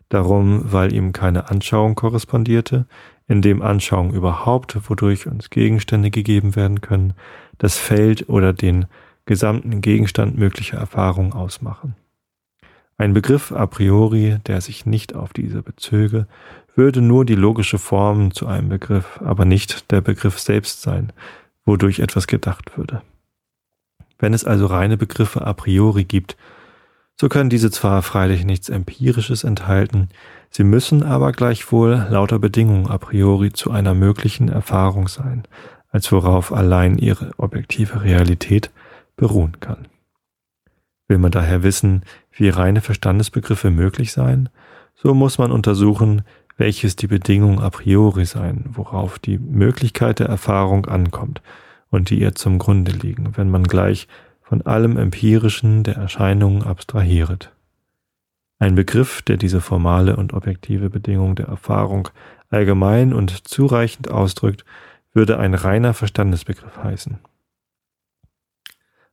darum, 0.10 0.72
weil 0.72 0.94
ihm 0.94 1.14
keine 1.14 1.50
Anschauung 1.50 1.96
korrespondierte, 1.96 2.86
in 3.28 3.42
dem 3.42 3.62
Anschauung 3.62 4.14
überhaupt, 4.14 4.78
wodurch 4.90 5.28
uns 5.28 5.50
Gegenstände 5.50 6.12
gegeben 6.12 6.56
werden 6.56 6.82
können, 6.82 7.14
das 7.58 7.78
Feld 7.78 8.28
oder 8.28 8.54
den 8.54 8.86
gesamten 9.26 9.82
Gegenstand 9.82 10.38
möglicher 10.38 10.78
Erfahrung 10.78 11.34
ausmachen. 11.34 11.96
Ein 13.02 13.16
Begriff 13.16 13.52
a 13.52 13.66
priori, 13.66 14.38
der 14.46 14.62
sich 14.62 14.86
nicht 14.86 15.16
auf 15.16 15.34
diese 15.34 15.64
bezöge, 15.64 16.28
würde 16.76 17.02
nur 17.02 17.26
die 17.26 17.34
logische 17.34 17.80
Form 17.80 18.32
zu 18.32 18.46
einem 18.46 18.70
Begriff, 18.70 19.20
aber 19.26 19.44
nicht 19.44 19.90
der 19.90 20.02
Begriff 20.02 20.38
selbst 20.38 20.84
sein, 20.84 21.12
wodurch 21.66 21.98
etwas 21.98 22.28
gedacht 22.28 22.78
würde. 22.78 23.02
Wenn 24.20 24.36
es 24.36 24.46
also 24.46 24.68
reine 24.68 24.98
Begriffe 24.98 25.48
a 25.48 25.52
priori 25.54 26.04
gibt, 26.04 26.38
so 27.20 27.28
können 27.28 27.50
diese 27.50 27.72
zwar 27.72 28.04
freilich 28.04 28.46
nichts 28.46 28.70
Empirisches 28.70 29.44
enthalten, 29.44 30.10
sie 30.52 30.64
müssen 30.64 31.02
aber 31.02 31.32
gleichwohl 31.32 32.06
lauter 32.12 32.38
Bedingungen 32.38 32.86
a 32.86 33.00
priori 33.00 33.52
zu 33.52 33.72
einer 33.72 33.96
möglichen 33.96 34.48
Erfahrung 34.48 35.08
sein, 35.08 35.42
als 35.90 36.12
worauf 36.12 36.54
allein 36.54 37.00
ihre 37.00 37.32
objektive 37.38 38.04
Realität 38.04 38.70
beruhen 39.16 39.60
kann. 39.60 39.88
Will 41.12 41.18
man 41.18 41.32
daher 41.32 41.62
wissen, 41.62 42.04
wie 42.32 42.48
reine 42.48 42.80
Verstandesbegriffe 42.80 43.70
möglich 43.70 44.14
seien, 44.14 44.48
so 44.96 45.14
muss 45.14 45.40
man 45.40 45.52
untersuchen, 45.52 46.22
welches 46.56 46.96
die 46.96 47.08
Bedingung 47.08 47.60
a 47.60 47.70
priori 47.70 48.24
sein, 48.24 48.64
worauf 48.70 49.20
die 49.20 49.38
Möglichkeit 49.38 50.20
der 50.20 50.28
Erfahrung 50.28 50.86
ankommt 50.86 51.42
und 51.90 52.12
die 52.12 52.22
ihr 52.22 52.34
zum 52.34 52.60
Grunde 52.60 52.94
liegen, 52.94 53.36
wenn 53.36 53.50
man 53.50 53.66
gleich 53.66 54.08
von 54.42 54.62
allem 54.62 54.96
Empirischen 54.96 55.84
der 55.84 55.98
Erscheinungen 55.98 56.64
abstrahiert. 56.64 57.52
Ein 58.58 58.76
Begriff, 58.76 59.22
der 59.22 59.36
diese 59.36 59.60
formale 59.60 60.16
und 60.16 60.32
objektive 60.32 60.90
Bedingung 60.90 61.36
der 61.36 61.48
Erfahrung 61.48 62.08
allgemein 62.50 63.12
und 63.12 63.50
zureichend 63.50 64.10
ausdrückt, 64.10 64.64
würde 65.12 65.40
ein 65.40 65.56
reiner 65.56 65.94
Verstandesbegriff 65.94 66.78
heißen. 66.82 67.20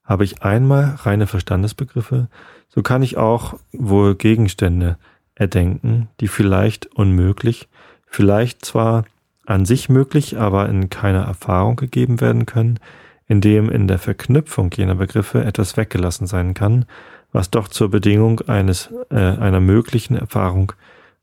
Habe 0.09 0.25
ich 0.25 0.43
einmal 0.43 0.95
reine 1.03 1.27
Verstandesbegriffe, 1.27 2.29
so 2.71 2.83
kann 2.83 3.03
ich 3.03 3.19
auch 3.19 3.59
wohl 3.73 4.15
Gegenstände 4.15 4.97
erdenken, 5.35 6.09
die 6.21 6.29
vielleicht 6.29 6.87
unmöglich, 6.87 7.69
vielleicht 8.07 8.65
zwar 8.65 9.05
an 9.45 9.67
sich 9.67 9.91
möglich, 9.91 10.39
aber 10.39 10.67
in 10.71 10.89
keiner 10.89 11.25
Erfahrung 11.25 11.77
gegeben 11.77 12.23
werden 12.23 12.47
können, 12.47 12.81
in 13.27 13.43
dem 13.43 13.69
in 13.69 13.87
der 13.87 13.99
Verknüpfung 13.99 14.71
jener 14.75 14.95
Begriffe 14.95 15.45
etwas 15.45 15.77
weggelassen 15.77 16.27
sein 16.27 16.55
kann, 16.55 16.87
was 17.31 17.51
doch 17.51 17.69
zur 17.69 17.91
Bedingung 17.91 18.41
eines, 18.49 18.91
äh, 19.11 19.17
einer 19.17 19.61
möglichen 19.61 20.17
Erfahrung 20.17 20.73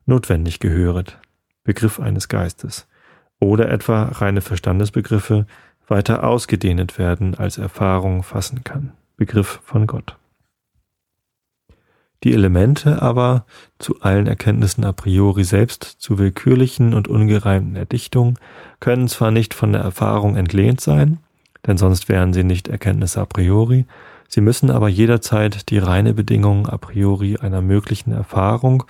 notwendig 0.06 0.60
gehöret, 0.60 1.18
Begriff 1.64 1.98
eines 1.98 2.28
Geistes, 2.28 2.86
oder 3.40 3.68
etwa 3.68 4.04
reine 4.04 4.42
Verstandesbegriffe 4.42 5.46
weiter 5.86 6.24
ausgedehnet 6.24 6.98
werden 6.98 7.34
als 7.34 7.58
Erfahrung 7.58 8.22
fassen 8.22 8.64
kann, 8.64 8.92
Begriff 9.16 9.60
von 9.64 9.86
Gott. 9.86 10.16
Die 12.24 12.32
Elemente 12.32 13.02
aber 13.02 13.44
zu 13.78 14.00
allen 14.00 14.26
Erkenntnissen 14.26 14.84
a 14.84 14.92
priori 14.92 15.44
selbst 15.44 15.84
zu 15.84 16.18
willkürlichen 16.18 16.94
und 16.94 17.08
ungereimten 17.08 17.76
Erdichtungen 17.76 18.38
können 18.80 19.06
zwar 19.06 19.30
nicht 19.30 19.54
von 19.54 19.72
der 19.72 19.82
Erfahrung 19.82 20.36
entlehnt 20.36 20.80
sein, 20.80 21.18
denn 21.66 21.76
sonst 21.76 22.08
wären 22.08 22.32
sie 22.32 22.44
nicht 22.44 22.68
Erkenntnisse 22.68 23.20
a 23.20 23.26
priori, 23.26 23.86
sie 24.28 24.40
müssen 24.40 24.70
aber 24.70 24.88
jederzeit 24.88 25.68
die 25.70 25.78
reine 25.78 26.14
Bedingung 26.14 26.66
a 26.68 26.78
priori 26.78 27.36
einer 27.36 27.60
möglichen 27.60 28.12
Erfahrung 28.12 28.84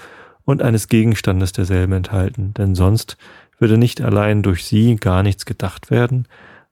und 0.45 0.63
eines 0.63 0.89
Gegenstandes 0.89 1.53
derselben 1.53 1.93
enthalten, 1.93 2.55
denn 2.55 2.75
sonst 2.75 3.17
würde 3.59 3.77
nicht 3.77 4.01
allein 4.01 4.43
durch 4.43 4.65
sie 4.65 4.97
gar 4.97 5.23
nichts 5.23 5.45
gedacht 5.45 5.91
werden, 5.91 6.27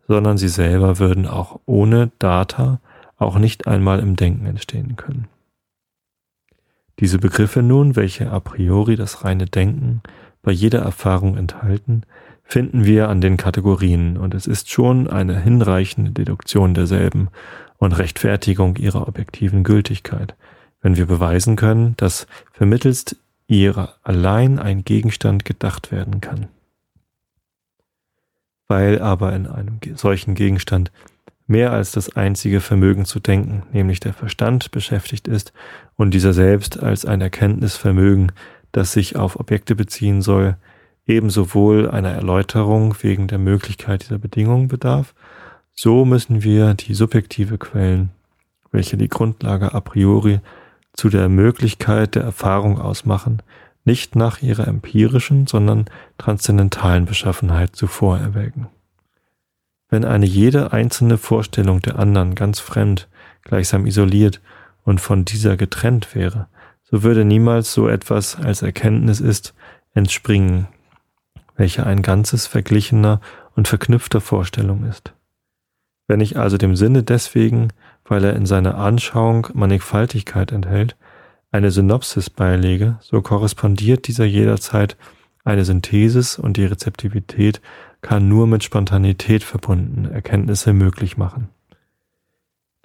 sondern 0.06 0.38
sie 0.38 0.48
selber 0.48 0.98
würden 0.98 1.26
auch 1.26 1.60
ohne 1.66 2.10
Data 2.18 2.80
auch 3.16 3.38
nicht 3.38 3.66
einmal 3.66 4.00
im 4.00 4.16
Denken 4.16 4.46
entstehen 4.46 4.96
können. 4.96 5.28
Diese 7.00 7.18
Begriffe 7.18 7.62
nun, 7.62 7.96
welche 7.96 8.30
a 8.30 8.40
priori 8.40 8.96
das 8.96 9.24
reine 9.24 9.46
Denken 9.46 10.02
bei 10.42 10.52
jeder 10.52 10.80
Erfahrung 10.80 11.36
enthalten, 11.36 12.02
finden 12.44 12.84
wir 12.84 13.08
an 13.08 13.20
den 13.20 13.36
Kategorien 13.36 14.16
und 14.16 14.34
es 14.34 14.46
ist 14.46 14.70
schon 14.70 15.08
eine 15.08 15.40
hinreichende 15.40 16.12
Deduktion 16.12 16.74
derselben 16.74 17.28
und 17.78 17.92
Rechtfertigung 17.92 18.76
ihrer 18.76 19.08
objektiven 19.08 19.64
Gültigkeit, 19.64 20.36
wenn 20.80 20.96
wir 20.96 21.06
beweisen 21.06 21.56
können, 21.56 21.94
dass 21.96 22.26
vermittelst 22.52 23.16
ihrer 23.46 23.94
allein 24.02 24.58
ein 24.58 24.84
Gegenstand 24.84 25.44
gedacht 25.44 25.90
werden 25.90 26.20
kann. 26.20 26.48
Weil 28.68 29.00
aber 29.00 29.34
in 29.34 29.46
einem 29.46 29.78
solchen 29.94 30.34
Gegenstand 30.34 30.90
mehr 31.46 31.72
als 31.72 31.92
das 31.92 32.16
einzige 32.16 32.60
Vermögen 32.60 33.04
zu 33.04 33.20
denken, 33.20 33.64
nämlich 33.72 34.00
der 34.00 34.14
Verstand 34.14 34.70
beschäftigt 34.70 35.28
ist 35.28 35.52
und 35.96 36.12
dieser 36.12 36.32
selbst 36.32 36.82
als 36.82 37.04
ein 37.04 37.20
Erkenntnisvermögen, 37.20 38.32
das 38.72 38.92
sich 38.92 39.16
auf 39.16 39.38
Objekte 39.38 39.74
beziehen 39.74 40.22
soll, 40.22 40.56
ebenso 41.06 41.54
wohl 41.54 41.90
einer 41.90 42.10
Erläuterung 42.10 42.94
wegen 43.02 43.28
der 43.28 43.38
Möglichkeit 43.38 44.04
dieser 44.04 44.18
Bedingungen 44.18 44.68
bedarf, 44.68 45.14
so 45.72 46.04
müssen 46.04 46.42
wir 46.42 46.74
die 46.74 46.94
subjektive 46.94 47.58
Quellen, 47.58 48.10
welche 48.70 48.96
die 48.96 49.08
Grundlage 49.08 49.74
a 49.74 49.80
priori 49.80 50.40
zu 50.92 51.08
der 51.08 51.28
Möglichkeit 51.28 52.14
der 52.14 52.22
Erfahrung 52.22 52.80
ausmachen, 52.80 53.42
nicht 53.84 54.16
nach 54.16 54.42
ihrer 54.42 54.66
empirischen, 54.66 55.46
sondern 55.46 55.86
transzendentalen 56.18 57.04
Beschaffenheit 57.04 57.76
zuvor 57.76 58.18
erwägen. 58.18 58.68
Wenn 59.88 60.04
eine 60.04 60.26
jede 60.26 60.72
einzelne 60.72 61.18
Vorstellung 61.18 61.80
der 61.82 61.98
anderen 61.98 62.34
ganz 62.34 62.58
fremd, 62.60 63.08
gleichsam 63.42 63.86
isoliert 63.86 64.40
und 64.82 65.00
von 65.00 65.24
dieser 65.24 65.56
getrennt 65.56 66.14
wäre, 66.14 66.48
so 66.82 67.02
würde 67.02 67.24
niemals 67.24 67.72
so 67.72 67.88
etwas 67.88 68.36
als 68.36 68.62
Erkenntnis 68.62 69.20
ist, 69.20 69.54
entspringen, 69.92 70.66
welcher 71.56 71.86
ein 71.86 72.02
ganzes 72.02 72.46
verglichener 72.46 73.20
und 73.54 73.68
verknüpfter 73.68 74.20
Vorstellung 74.20 74.84
ist. 74.84 75.12
Wenn 76.06 76.20
ich 76.20 76.38
also 76.38 76.58
dem 76.58 76.76
Sinne 76.76 77.02
deswegen, 77.02 77.68
weil 78.04 78.24
er 78.24 78.36
in 78.36 78.46
seiner 78.46 78.76
Anschauung 78.76 79.48
Mannigfaltigkeit 79.54 80.52
enthält, 80.52 80.96
eine 81.54 81.70
Synopsis 81.70 82.30
beilege, 82.30 82.96
so 83.00 83.22
korrespondiert 83.22 84.08
dieser 84.08 84.24
jederzeit 84.24 84.96
eine 85.44 85.64
Synthesis 85.64 86.36
und 86.36 86.56
die 86.56 86.64
Rezeptivität 86.64 87.60
kann 88.02 88.28
nur 88.28 88.48
mit 88.48 88.64
Spontanität 88.64 89.44
verbunden 89.44 90.04
Erkenntnisse 90.04 90.72
möglich 90.72 91.16
machen. 91.16 91.48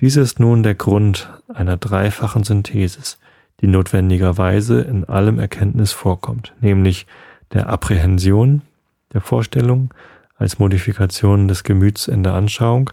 Dies 0.02 0.18
ist 0.18 0.40
nun 0.40 0.62
der 0.62 0.76
Grund 0.76 1.34
einer 1.52 1.78
dreifachen 1.78 2.44
Synthesis, 2.44 3.18
die 3.60 3.66
notwendigerweise 3.66 4.82
in 4.82 5.04
allem 5.04 5.40
Erkenntnis 5.40 5.92
vorkommt, 5.92 6.54
nämlich 6.62 7.08
der 7.52 7.70
Apprehension, 7.70 8.62
der 9.14 9.22
Vorstellung 9.22 9.92
als 10.38 10.60
Modifikation 10.60 11.48
des 11.48 11.64
Gemüts 11.64 12.08
in 12.08 12.22
der 12.22 12.36
Anschauung, 12.36 12.92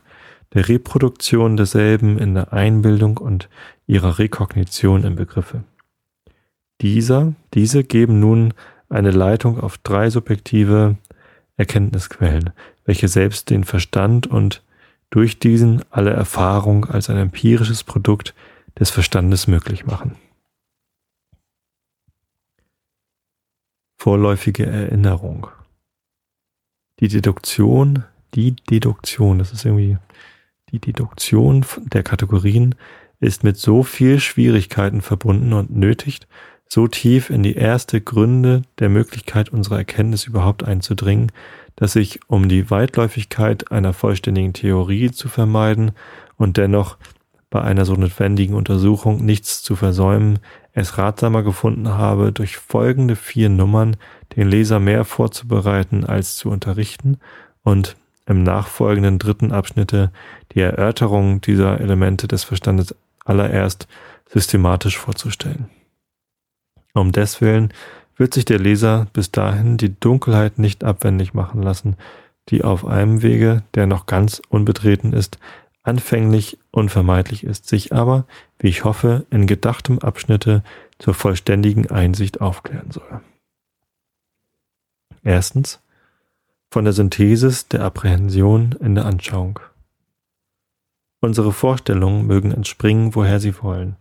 der 0.55 0.71
Reproduktion 0.71 1.59
derselben 1.59 2.19
in 2.19 2.33
der 2.33 2.55
Einbildung 2.55 3.19
und 3.19 3.51
ihrer 3.87 4.19
Rekognition 4.19 5.05
im 5.05 5.17
Begriffe. 5.17 5.65
Dieser, 6.81 7.35
diese 7.55 7.85
geben 7.85 8.21
nun 8.21 8.53
eine 8.89 9.11
Leitung 9.11 9.61
auf 9.61 9.79
drei 9.79 10.11
subjektive 10.11 10.97
Erkenntnisquellen, 11.57 12.51
welche 12.85 13.09
selbst 13.09 13.51
den 13.51 13.65
Verstand 13.65 14.27
und 14.27 14.63
durch 15.11 15.39
diesen 15.39 15.83
alle 15.91 16.11
Erfahrung 16.11 16.85
als 16.85 17.09
ein 17.09 17.17
empirisches 17.17 17.85
Produkt 17.85 18.35
des 18.79 18.91
Verstandes 18.91 19.47
möglich 19.47 19.87
machen. 19.87 20.17
Vorläufige 23.99 24.67
Erinnerung. 24.67 25.49
Die 27.01 27.09
Deduktion, 27.09 28.05
die 28.35 28.55
Deduktion, 28.55 29.39
das 29.39 29.53
ist 29.53 29.65
irgendwie 29.65 29.97
die 30.71 30.79
Deduktion 30.79 31.65
der 31.85 32.03
Kategorien 32.03 32.75
ist 33.21 33.45
mit 33.45 33.57
so 33.57 33.83
viel 33.83 34.21
Schwierigkeiten 34.21 35.01
verbunden 35.01 35.53
und 35.53 35.75
nötigt, 35.75 36.27
so 36.69 36.89
tief 36.89 37.31
in 37.31 37.43
die 37.43 37.55
erste 37.55 38.01
Gründe 38.01 38.63
der 38.79 38.89
Möglichkeit 38.89 39.51
unserer 39.51 39.79
Erkenntnis 39.79 40.27
überhaupt 40.27 40.65
einzudringen, 40.65 41.31
dass 41.77 41.95
ich, 41.95 42.21
um 42.27 42.49
die 42.49 42.71
Weitläufigkeit 42.71 43.71
einer 43.71 43.93
vollständigen 43.93 44.53
Theorie 44.53 45.11
zu 45.11 45.29
vermeiden 45.29 45.93
und 46.37 46.57
dennoch 46.57 46.97
bei 47.51 47.63
einer 47.63 47.85
so 47.85 47.95
notwendigen 47.95 48.55
Untersuchung 48.55 49.25
nichts 49.25 49.63
zu 49.63 49.77
versäumen, 49.77 50.41
es 50.73 50.99
ratsamer 50.99 51.43
gefunden 51.43 51.89
habe, 51.89 52.33
durch 52.33 52.57
folgende 52.57 53.17
vier 53.17 53.49
Nummern 53.49 53.97
den 54.37 54.49
Leser 54.49 54.81
mehr 54.81 55.05
vorzubereiten 55.05 56.05
als 56.05 56.37
zu 56.37 56.51
unterrichten 56.51 57.19
und 57.63 57.97
im 58.27 58.43
nachfolgenden 58.43 59.19
dritten 59.19 59.53
Abschnitte 59.53 60.11
die 60.53 60.61
Erörterung 60.61 61.41
dieser 61.41 61.81
Elemente 61.81 62.27
des 62.27 62.43
Verstandes 62.43 62.95
allererst 63.27 63.87
systematisch 64.29 64.99
vorzustellen. 64.99 65.69
Um 66.95 67.13
deswillen 67.13 67.73
wird 68.17 68.35
sich 68.35 68.45
der 68.45 68.59
Leser 68.59 69.07
bis 69.13 69.31
dahin 69.31 69.77
die 69.77 69.99
Dunkelheit 69.99 70.59
nicht 70.59 70.85
abwendig 70.85 71.35
machen 71.35 71.63
lassen, 71.63 71.97
die 72.49 72.65
auf 72.65 72.87
einem 72.87 73.23
Wege, 73.23 73.63
der 73.75 73.87
noch 73.87 74.07
ganz 74.07 74.41
unbetreten 74.49 75.13
ist, 75.13 75.39
anfänglich 75.83 76.59
unvermeidlich 76.71 77.45
ist, 77.45 77.69
sich 77.69 77.93
aber, 77.93 78.27
wie 78.59 78.69
ich 78.69 78.85
hoffe, 78.85 79.27
in 79.31 79.47
gedachtem 79.47 79.99
Abschnitte 79.99 80.63
zur 80.99 81.15
vollständigen 81.15 81.91
Einsicht 81.91 82.41
aufklären 82.41 82.91
soll. 82.91 83.21
Erstens 85.23 85.81
von 86.71 86.85
der 86.85 86.93
Synthesis 86.93 87.69
der 87.69 87.83
Apprehension 87.83 88.73
in 88.81 88.95
der 88.95 89.07
Anschauung. 89.07 89.61
Unsere 91.21 91.53
Vorstellungen 91.53 92.27
mögen 92.27 92.53
entspringen, 92.53 93.15
woher 93.15 93.41
sie 93.41 93.63
wollen, 93.63 93.97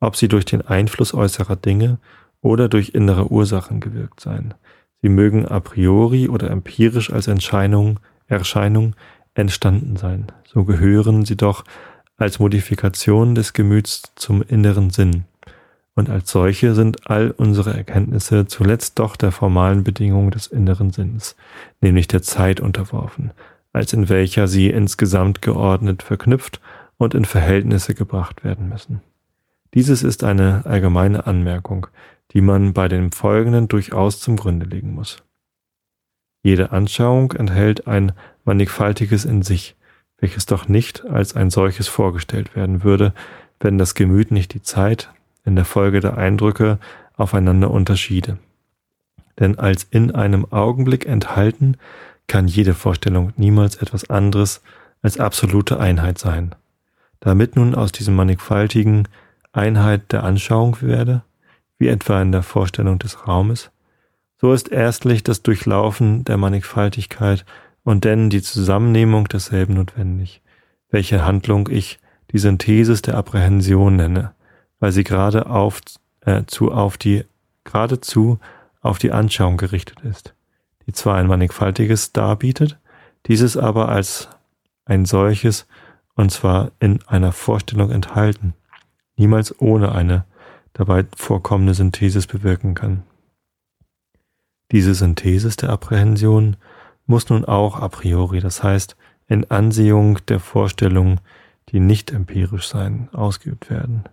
ob 0.00 0.16
sie 0.16 0.28
durch 0.28 0.44
den 0.44 0.62
Einfluss 0.62 1.12
äußerer 1.14 1.56
Dinge 1.56 1.98
oder 2.40 2.68
durch 2.68 2.90
innere 2.90 3.30
Ursachen 3.30 3.80
gewirkt 3.80 4.20
sein. 4.20 4.54
Sie 5.02 5.08
mögen 5.08 5.46
a 5.46 5.60
priori 5.60 6.28
oder 6.28 6.50
empirisch 6.50 7.12
als 7.12 7.26
Entscheidung, 7.26 8.00
Erscheinung 8.26 8.94
entstanden 9.34 9.96
sein. 9.96 10.26
So 10.44 10.64
gehören 10.64 11.24
sie 11.24 11.36
doch 11.36 11.64
als 12.16 12.38
Modifikation 12.38 13.34
des 13.34 13.52
Gemüts 13.52 14.02
zum 14.14 14.42
inneren 14.42 14.90
Sinn. 14.90 15.24
Und 15.94 16.08
als 16.08 16.30
solche 16.30 16.74
sind 16.74 17.10
all 17.10 17.30
unsere 17.30 17.74
Erkenntnisse 17.74 18.46
zuletzt 18.46 18.98
doch 18.98 19.16
der 19.16 19.32
formalen 19.32 19.84
Bedingung 19.84 20.30
des 20.30 20.46
inneren 20.46 20.90
Sinns, 20.90 21.36
nämlich 21.80 22.08
der 22.08 22.22
Zeit 22.22 22.60
unterworfen, 22.60 23.32
als 23.72 23.92
in 23.92 24.08
welcher 24.08 24.48
sie 24.48 24.70
insgesamt 24.70 25.42
geordnet 25.42 26.02
verknüpft 26.02 26.60
und 26.98 27.14
in 27.14 27.24
Verhältnisse 27.24 27.94
gebracht 27.94 28.44
werden 28.44 28.68
müssen. 28.68 29.00
Dieses 29.74 30.02
ist 30.02 30.24
eine 30.24 30.62
allgemeine 30.66 31.26
Anmerkung, 31.26 31.86
die 32.32 32.40
man 32.40 32.72
bei 32.72 32.88
dem 32.88 33.12
Folgenden 33.12 33.68
durchaus 33.68 34.20
zum 34.20 34.36
Gründe 34.36 34.66
legen 34.66 34.94
muss. 34.94 35.18
Jede 36.42 36.72
Anschauung 36.72 37.32
enthält 37.32 37.86
ein 37.86 38.12
mannigfaltiges 38.44 39.24
in 39.24 39.42
sich, 39.42 39.76
welches 40.18 40.46
doch 40.46 40.68
nicht 40.68 41.04
als 41.06 41.36
ein 41.36 41.50
solches 41.50 41.88
vorgestellt 41.88 42.56
werden 42.56 42.82
würde, 42.82 43.12
wenn 43.60 43.78
das 43.78 43.94
Gemüt 43.94 44.30
nicht 44.30 44.54
die 44.54 44.62
Zeit 44.62 45.10
in 45.44 45.54
der 45.54 45.64
Folge 45.64 46.00
der 46.00 46.16
Eindrücke 46.16 46.78
aufeinander 47.16 47.70
unterschiede. 47.70 48.38
Denn 49.38 49.58
als 49.58 49.84
in 49.84 50.10
einem 50.10 50.50
Augenblick 50.50 51.06
enthalten 51.06 51.76
kann 52.30 52.46
jede 52.46 52.74
Vorstellung 52.74 53.32
niemals 53.36 53.74
etwas 53.74 54.08
anderes 54.08 54.62
als 55.02 55.18
absolute 55.18 55.80
Einheit 55.80 56.16
sein. 56.16 56.54
Damit 57.18 57.56
nun 57.56 57.74
aus 57.74 57.90
diesem 57.90 58.14
mannigfaltigen 58.14 59.08
Einheit 59.52 60.12
der 60.12 60.22
Anschauung 60.22 60.80
werde, 60.80 61.22
wie 61.78 61.88
etwa 61.88 62.22
in 62.22 62.30
der 62.30 62.44
Vorstellung 62.44 63.00
des 63.00 63.26
Raumes, 63.26 63.72
so 64.40 64.52
ist 64.52 64.70
erstlich 64.70 65.24
das 65.24 65.42
Durchlaufen 65.42 66.22
der 66.22 66.36
Mannigfaltigkeit 66.36 67.44
und 67.82 68.04
denn 68.04 68.30
die 68.30 68.42
Zusammennehmung 68.42 69.26
desselben 69.26 69.74
notwendig, 69.74 70.40
welche 70.88 71.24
Handlung 71.24 71.68
ich 71.68 71.98
die 72.30 72.38
Synthesis 72.38 73.02
der 73.02 73.16
Apprehension 73.16 73.96
nenne, 73.96 74.34
weil 74.78 74.92
sie 74.92 75.02
gerade 75.02 75.46
auf, 75.46 75.80
äh, 76.20 76.44
zu, 76.46 76.70
auf 76.70 76.96
die, 76.96 77.24
geradezu 77.64 78.38
auf 78.82 78.98
die 78.98 79.10
Anschauung 79.10 79.56
gerichtet 79.56 79.98
ist, 80.02 80.32
die 80.90 80.94
zwar 80.94 81.18
ein 81.18 81.28
mannigfaltiges 81.28 82.12
darbietet, 82.12 82.76
dieses 83.26 83.56
aber 83.56 83.90
als 83.90 84.28
ein 84.86 85.04
solches, 85.04 85.68
und 86.16 86.32
zwar 86.32 86.72
in 86.80 86.98
einer 87.06 87.30
Vorstellung 87.30 87.92
enthalten, 87.92 88.54
niemals 89.16 89.60
ohne 89.60 89.92
eine 89.92 90.24
dabei 90.72 91.06
vorkommende 91.14 91.74
Synthesis 91.74 92.26
bewirken 92.26 92.74
kann. 92.74 93.04
Diese 94.72 94.94
Synthesis 94.94 95.54
der 95.54 95.70
Apprehension 95.70 96.56
muss 97.06 97.28
nun 97.28 97.44
auch 97.44 97.78
a 97.78 97.88
priori, 97.88 98.40
das 98.40 98.64
heißt 98.64 98.96
in 99.28 99.48
Ansehung 99.48 100.18
der 100.26 100.40
Vorstellungen, 100.40 101.20
die 101.68 101.78
nicht 101.78 102.10
empirisch 102.10 102.66
sein, 102.66 103.08
ausgeübt 103.12 103.70
werden. 103.70 104.08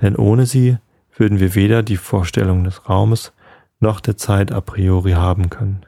Denn 0.00 0.16
ohne 0.16 0.46
sie 0.46 0.78
würden 1.14 1.38
wir 1.38 1.54
weder 1.54 1.84
die 1.84 1.98
Vorstellung 1.98 2.64
des 2.64 2.88
Raumes 2.88 3.32
noch 3.78 4.00
der 4.00 4.16
Zeit 4.16 4.50
a 4.50 4.60
priori 4.60 5.12
haben 5.12 5.50
können, 5.50 5.86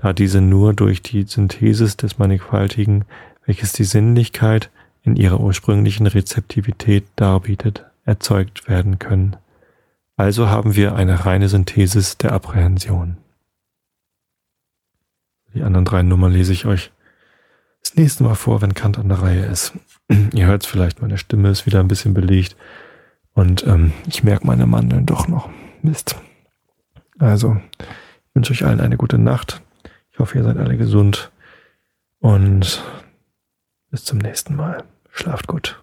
da 0.00 0.12
diese 0.12 0.40
nur 0.40 0.72
durch 0.72 1.02
die 1.02 1.24
Synthesis 1.24 1.96
des 1.96 2.18
Mannigfaltigen, 2.18 3.04
welches 3.44 3.72
die 3.72 3.84
Sinnlichkeit 3.84 4.70
in 5.02 5.16
ihrer 5.16 5.40
ursprünglichen 5.40 6.06
Rezeptivität 6.06 7.04
darbietet, 7.16 7.84
erzeugt 8.04 8.68
werden 8.68 8.98
können. 8.98 9.36
Also 10.16 10.48
haben 10.48 10.74
wir 10.74 10.94
eine 10.94 11.24
reine 11.24 11.48
Synthesis 11.48 12.16
der 12.16 12.32
Apprehension. 12.32 13.16
Die 15.54 15.62
anderen 15.62 15.84
drei 15.84 16.02
Nummern 16.02 16.32
lese 16.32 16.52
ich 16.52 16.66
euch 16.66 16.92
das 17.82 17.96
nächste 17.96 18.22
Mal 18.22 18.34
vor, 18.34 18.62
wenn 18.62 18.74
Kant 18.74 18.98
an 18.98 19.08
der 19.08 19.22
Reihe 19.22 19.44
ist. 19.46 19.72
Ihr 20.32 20.46
hört 20.46 20.62
es 20.62 20.68
vielleicht, 20.68 21.02
meine 21.02 21.18
Stimme 21.18 21.50
ist 21.50 21.66
wieder 21.66 21.80
ein 21.80 21.88
bisschen 21.88 22.14
belegt 22.14 22.56
und 23.34 23.66
ähm, 23.66 23.92
ich 24.06 24.22
merke 24.22 24.46
meine 24.46 24.66
Mandeln 24.66 25.06
doch 25.06 25.28
noch. 25.28 25.50
Mist. 25.82 26.16
Also, 27.18 27.60
ich 27.78 28.34
wünsche 28.34 28.52
euch 28.52 28.64
allen 28.64 28.80
eine 28.80 28.96
gute 28.96 29.18
Nacht 29.18 29.62
hoffe, 30.20 30.38
ihr 30.38 30.44
seid 30.44 30.58
alle 30.58 30.76
gesund 30.76 31.32
und 32.20 32.82
bis 33.90 34.04
zum 34.04 34.18
nächsten 34.18 34.54
Mal. 34.54 34.84
Schlaft 35.10 35.48
gut. 35.48 35.82